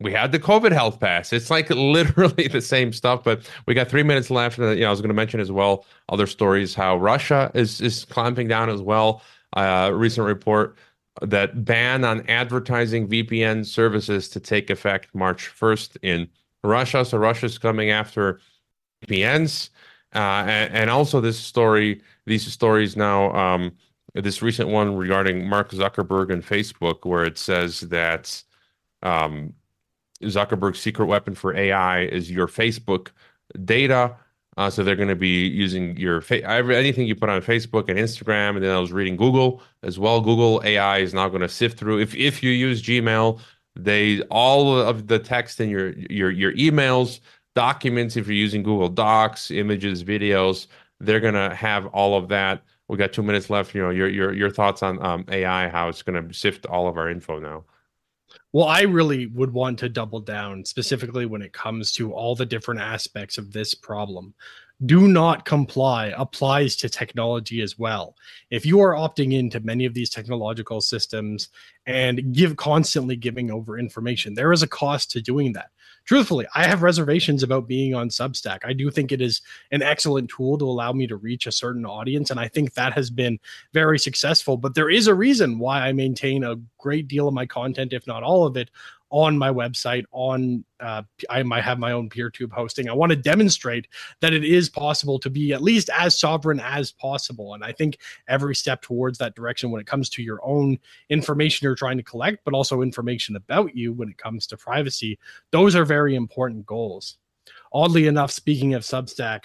We 0.00 0.12
had 0.12 0.31
the 0.31 0.38
COVID 0.38 0.72
health 0.72 1.00
pass. 1.00 1.33
It's 1.33 1.50
like 1.50 1.70
literally 1.96 2.48
the 2.48 2.61
same 2.61 2.92
stuff. 2.92 3.24
But 3.24 3.48
we 3.66 3.74
got 3.74 3.88
three 3.88 4.02
minutes 4.02 4.31
left. 4.31 4.59
And, 4.59 4.76
you 4.76 4.83
know, 4.83 4.88
I 4.88 4.90
was 4.90 5.00
going 5.00 5.09
to 5.09 5.14
mention 5.14 5.40
as 5.40 5.52
well 5.52 5.87
other 6.09 6.26
stories 6.26 6.74
how 6.74 6.96
Russia 6.96 7.50
is 7.55 7.81
is 7.81 8.05
clamping 8.07 8.48
down 8.48 8.70
as 8.70 8.81
well 8.81 9.22
uh, 9.57 9.90
recent 9.92 10.27
report 10.27 10.77
that 11.23 11.64
ban 11.64 12.05
on 12.05 12.29
advertising 12.29 13.09
VPN 13.09 13.64
services 13.64 14.29
to 14.29 14.40
take 14.40 14.71
effect 14.71 15.14
March 15.14 15.51
1st 15.59 15.97
in 16.03 16.29
Russia. 16.62 17.05
So 17.05 17.19
Russia's 17.19 17.59
coming 17.59 17.90
after 17.90 18.40
VPNs. 19.07 19.71
Uh, 20.14 20.45
and, 20.47 20.75
and, 20.75 20.90
also 20.90 21.21
this 21.21 21.38
story, 21.38 22.01
these 22.27 22.51
stories 22.51 22.97
now, 22.97 23.33
um, 23.33 23.73
this 24.14 24.40
recent 24.40 24.69
one 24.69 24.97
regarding 24.97 25.47
Mark 25.47 25.73
Zuckerberg 25.73 26.33
and 26.33 26.45
Facebook, 26.45 27.05
where 27.05 27.25
it 27.25 27.37
says 27.37 27.81
that 27.81 28.42
um, 29.03 29.53
Zuckerberg's 30.23 30.81
secret 30.81 31.07
weapon 31.07 31.35
for 31.35 31.55
AI 31.55 32.03
is 32.03 32.31
your 32.31 32.47
Facebook 32.47 33.09
data. 33.64 34.16
Uh, 34.57 34.71
so 34.71 34.83
they're 34.83 34.97
going 34.97 35.09
to 35.09 35.14
be 35.14 35.47
using 35.47 35.97
your 35.99 36.23
fa- 36.23 36.42
anything 36.47 37.07
you 37.07 37.14
put 37.14 37.29
on 37.29 37.42
Facebook 37.42 37.88
and 37.90 37.99
Instagram, 37.99 38.57
and 38.57 38.64
then 38.64 38.75
I 38.75 38.79
was 38.79 38.90
reading 38.90 39.16
Google 39.16 39.62
as 39.83 39.99
well. 39.99 40.21
Google 40.21 40.62
AI 40.64 40.99
is 40.99 41.12
now 41.12 41.29
going 41.29 41.42
to 41.42 41.49
sift 41.49 41.79
through. 41.79 42.01
If 42.01 42.14
if 42.14 42.42
you 42.42 42.51
use 42.51 42.83
Gmail, 42.83 43.38
they 43.75 44.23
all 44.23 44.79
of 44.79 45.09
the 45.09 45.19
text 45.19 45.61
in 45.61 45.69
your 45.69 45.90
your 46.11 46.31
your 46.31 46.53
emails, 46.55 47.21
documents. 47.55 48.16
If 48.16 48.27
you're 48.27 48.35
using 48.35 48.62
Google 48.62 48.88
Docs, 48.88 49.51
images, 49.51 50.03
videos, 50.03 50.69
they're 51.01 51.21
going 51.21 51.35
to 51.35 51.55
have 51.55 51.87
all 51.88 52.16
of 52.16 52.29
that. 52.29 52.62
We 52.88 52.97
got 52.97 53.12
two 53.12 53.23
minutes 53.23 53.51
left. 53.51 53.75
You 53.75 53.83
know 53.83 53.90
your 53.90 54.09
your 54.09 54.33
your 54.33 54.51
thoughts 54.51 54.83
on 54.83 55.05
um, 55.05 55.27
AI, 55.29 55.69
how 55.69 55.88
it's 55.90 56.03
going 56.03 56.29
to 56.29 56.33
sift 56.33 56.64
all 56.64 56.88
of 56.88 56.97
our 56.97 57.11
info 57.11 57.38
now. 57.38 57.64
Well, 58.52 58.66
I 58.66 58.82
really 58.82 59.26
would 59.26 59.52
want 59.52 59.78
to 59.80 59.88
double 59.88 60.20
down 60.20 60.64
specifically 60.64 61.26
when 61.26 61.42
it 61.42 61.52
comes 61.52 61.92
to 61.92 62.12
all 62.12 62.35
the 62.35 62.46
different 62.46 62.80
aspects 62.80 63.38
of 63.38 63.52
this 63.52 63.74
problem. 63.74 64.35
Do 64.84 65.08
not 65.08 65.46
comply 65.46 66.12
applies 66.18 66.76
to 66.76 66.90
technology 66.90 67.62
as 67.62 67.78
well. 67.78 68.14
If 68.50 68.66
you 68.66 68.80
are 68.80 68.92
opting 68.92 69.32
into 69.32 69.60
many 69.60 69.86
of 69.86 69.94
these 69.94 70.10
technological 70.10 70.82
systems 70.82 71.48
and 71.86 72.34
give 72.34 72.56
constantly 72.56 73.16
giving 73.16 73.50
over 73.50 73.78
information, 73.78 74.34
there 74.34 74.52
is 74.52 74.62
a 74.62 74.68
cost 74.68 75.10
to 75.12 75.22
doing 75.22 75.54
that 75.54 75.70
truthfully, 76.06 76.46
I 76.54 76.66
have 76.66 76.82
reservations 76.82 77.42
about 77.42 77.68
being 77.68 77.94
on 77.94 78.08
Substack. 78.08 78.60
I 78.64 78.72
do 78.72 78.90
think 78.90 79.12
it 79.12 79.20
is 79.20 79.42
an 79.72 79.82
excellent 79.82 80.30
tool 80.30 80.56
to 80.58 80.64
allow 80.64 80.92
me 80.92 81.06
to 81.08 81.16
reach 81.16 81.46
a 81.46 81.52
certain 81.52 81.84
audience, 81.84 82.30
and 82.30 82.40
I 82.40 82.48
think 82.48 82.74
that 82.74 82.94
has 82.94 83.10
been 83.10 83.38
very 83.74 83.98
successful. 83.98 84.56
But 84.56 84.74
there 84.74 84.88
is 84.88 85.08
a 85.08 85.14
reason 85.14 85.58
why 85.58 85.80
I 85.80 85.92
maintain 85.92 86.44
a 86.44 86.56
great 86.78 87.08
deal 87.08 87.28
of 87.28 87.34
my 87.34 87.44
content, 87.44 87.92
if 87.92 88.06
not 88.06 88.22
all 88.22 88.46
of 88.46 88.56
it, 88.56 88.70
on 89.11 89.38
my 89.38 89.51
website 89.51 90.05
on 90.11 90.64
uh, 90.81 91.03
i 91.31 91.42
might 91.42 91.62
have 91.62 91.79
my 91.79 91.92
own 91.92 92.09
peertube 92.09 92.53
hosting. 92.53 92.88
I 92.88 92.92
want 92.92 93.11
to 93.11 93.16
demonstrate 93.16 93.88
that 94.21 94.33
it 94.33 94.45
is 94.45 94.69
possible 94.69 95.19
to 95.21 95.31
be 95.31 95.53
at 95.53 95.62
least 95.62 95.90
as 95.97 96.19
sovereign 96.19 96.61
as 96.61 96.92
possible. 96.92 97.55
And 97.55 97.64
i 97.64 97.73
think 97.73 97.99
every 98.29 98.55
step 98.55 98.83
towards 98.83 99.19
that 99.19 99.35
direction 99.35 99.71
when 99.71 99.81
it 99.81 99.87
comes 99.87 100.09
to 100.11 100.23
your 100.23 100.40
own 100.45 100.79
information 101.09 101.64
you're 101.64 101.75
trying 101.75 101.97
to 101.97 102.03
collect 102.03 102.45
but 102.45 102.55
also 102.55 102.83
information 102.83 103.37
about 103.37 103.77
you 103.77 103.92
when 103.92 104.09
it 104.09 104.19
comes 104.19 104.47
to 104.49 104.57
privacy 104.57 105.19
those 105.53 105.75
are 105.77 105.85
very 105.85 106.14
important 106.14 106.66
goals. 106.66 107.19
Oddly 107.73 108.07
enough 108.07 108.31
speaking 108.31 108.75
of 108.75 108.83
substack 108.83 109.45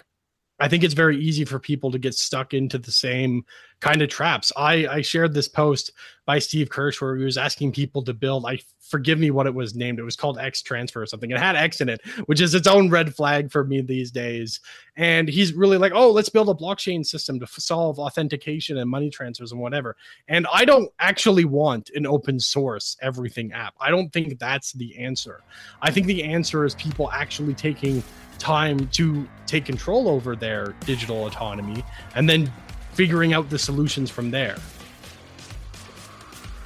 I 0.61 0.67
think 0.67 0.83
it's 0.83 0.93
very 0.93 1.17
easy 1.17 1.43
for 1.43 1.57
people 1.57 1.91
to 1.91 1.97
get 1.97 2.13
stuck 2.13 2.53
into 2.53 2.77
the 2.77 2.91
same 2.91 3.43
kind 3.79 4.03
of 4.03 4.09
traps. 4.09 4.51
I, 4.55 4.87
I 4.87 5.01
shared 5.01 5.33
this 5.33 5.47
post 5.47 5.91
by 6.25 6.37
Steve 6.37 6.69
Kirsch 6.69 7.01
where 7.01 7.15
he 7.15 7.23
was 7.23 7.35
asking 7.35 7.71
people 7.71 8.03
to 8.03 8.13
build. 8.13 8.45
I 8.45 8.59
forgive 8.79 9.17
me 9.17 9.31
what 9.31 9.47
it 9.47 9.55
was 9.55 9.73
named. 9.73 9.97
It 9.97 10.03
was 10.03 10.15
called 10.15 10.37
X 10.37 10.61
Transfer 10.61 11.01
or 11.01 11.07
something. 11.07 11.31
It 11.31 11.39
had 11.39 11.55
X 11.55 11.81
in 11.81 11.89
it, 11.89 12.05
which 12.27 12.41
is 12.41 12.53
its 12.53 12.67
own 12.67 12.91
red 12.91 13.15
flag 13.15 13.51
for 13.51 13.63
me 13.63 13.81
these 13.81 14.11
days. 14.11 14.59
And 14.97 15.27
he's 15.27 15.51
really 15.53 15.77
like, 15.77 15.93
oh, 15.95 16.11
let's 16.11 16.29
build 16.29 16.49
a 16.49 16.53
blockchain 16.53 17.03
system 17.03 17.39
to 17.39 17.45
f- 17.45 17.55
solve 17.57 17.97
authentication 17.97 18.77
and 18.77 18.87
money 18.87 19.09
transfers 19.09 19.51
and 19.51 19.61
whatever. 19.61 19.95
And 20.27 20.45
I 20.53 20.63
don't 20.63 20.91
actually 20.99 21.45
want 21.45 21.89
an 21.95 22.05
open 22.05 22.39
source 22.39 22.97
everything 23.01 23.51
app. 23.51 23.73
I 23.81 23.89
don't 23.89 24.13
think 24.13 24.37
that's 24.37 24.73
the 24.73 24.95
answer. 24.99 25.41
I 25.81 25.89
think 25.89 26.05
the 26.05 26.23
answer 26.23 26.65
is 26.65 26.75
people 26.75 27.09
actually 27.11 27.55
taking 27.55 28.03
time 28.41 28.87
to 28.87 29.27
take 29.45 29.65
control 29.65 30.09
over 30.09 30.35
their 30.35 30.73
digital 30.85 31.27
autonomy 31.27 31.83
and 32.15 32.27
then 32.27 32.51
figuring 32.93 33.33
out 33.33 33.49
the 33.49 33.59
solutions 33.59 34.09
from 34.09 34.31
there. 34.31 34.57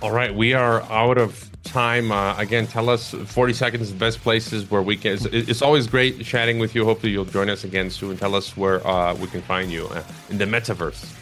All 0.02 0.12
right, 0.12 0.34
we 0.34 0.54
are 0.54 0.82
out 0.84 1.18
of 1.18 1.50
time. 1.64 2.12
Uh, 2.12 2.38
again, 2.38 2.66
tell 2.68 2.90
us 2.90 3.12
40 3.12 3.54
seconds 3.54 3.92
the 3.92 3.98
best 3.98 4.22
places 4.22 4.70
where 4.72 4.82
we 4.82 4.96
can. 4.96 5.14
It's, 5.14 5.26
it's, 5.26 5.62
always 5.62 5.88
great 5.88 6.24
chatting 6.24 6.60
with 6.60 6.76
you. 6.76 6.86
Hopefully, 6.86 7.12
you'll 7.12 7.26
join 7.26 7.50
us 7.50 7.64
again 7.64 7.90
soon. 7.90 8.16
Tell 8.18 8.36
us 8.36 8.56
where 8.56 8.86
uh, 8.88 9.14
we 9.16 9.28
can 9.28 9.42
find 9.42 9.72
you 9.72 9.88
uh, 9.88 10.04
in 10.30 10.38
the 10.38 10.46
metaverse. 10.46 11.14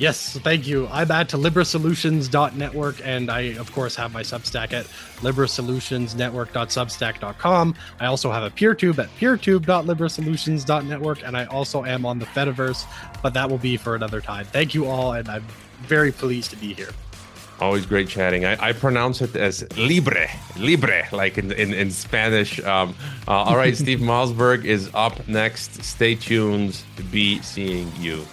Yes, 0.00 0.36
thank 0.38 0.66
you. 0.66 0.88
I'm 0.88 1.08
at 1.10 1.28
libresolutions.network, 1.28 3.02
and 3.04 3.30
I, 3.30 3.40
of 3.58 3.70
course, 3.70 3.94
have 3.96 4.14
my 4.14 4.22
Substack 4.22 4.72
at 4.72 4.86
libresolutionsnetwork.substack.com. 5.18 7.74
I 8.00 8.06
also 8.06 8.30
have 8.30 8.42
a 8.42 8.48
PeerTube 8.48 8.98
at 8.98 9.14
peertube.libresolutions.network, 9.18 11.22
and 11.22 11.36
I 11.36 11.44
also 11.44 11.84
am 11.84 12.06
on 12.06 12.18
the 12.18 12.24
Fediverse, 12.24 12.86
but 13.22 13.34
that 13.34 13.50
will 13.50 13.58
be 13.58 13.76
for 13.76 13.94
another 13.94 14.22
time. 14.22 14.46
Thank 14.46 14.72
you 14.72 14.86
all, 14.86 15.12
and 15.12 15.28
I'm 15.28 15.44
very 15.82 16.12
pleased 16.12 16.48
to 16.52 16.56
be 16.56 16.72
here. 16.72 16.88
Always 17.60 17.84
great 17.84 18.08
chatting. 18.08 18.46
I, 18.46 18.68
I 18.68 18.72
pronounce 18.72 19.20
it 19.20 19.36
as 19.36 19.66
libre, 19.76 20.30
libre, 20.56 21.08
like 21.12 21.36
in 21.36 21.52
in, 21.52 21.74
in 21.74 21.90
Spanish. 21.90 22.58
Um, 22.64 22.94
uh, 23.28 23.32
all 23.32 23.58
right, 23.58 23.76
Steve 23.84 23.98
Malzberg 23.98 24.64
is 24.64 24.88
up 24.94 25.28
next. 25.28 25.84
Stay 25.84 26.14
tuned 26.14 26.82
to 26.96 27.02
be 27.02 27.42
seeing 27.42 27.92
you. 27.98 28.24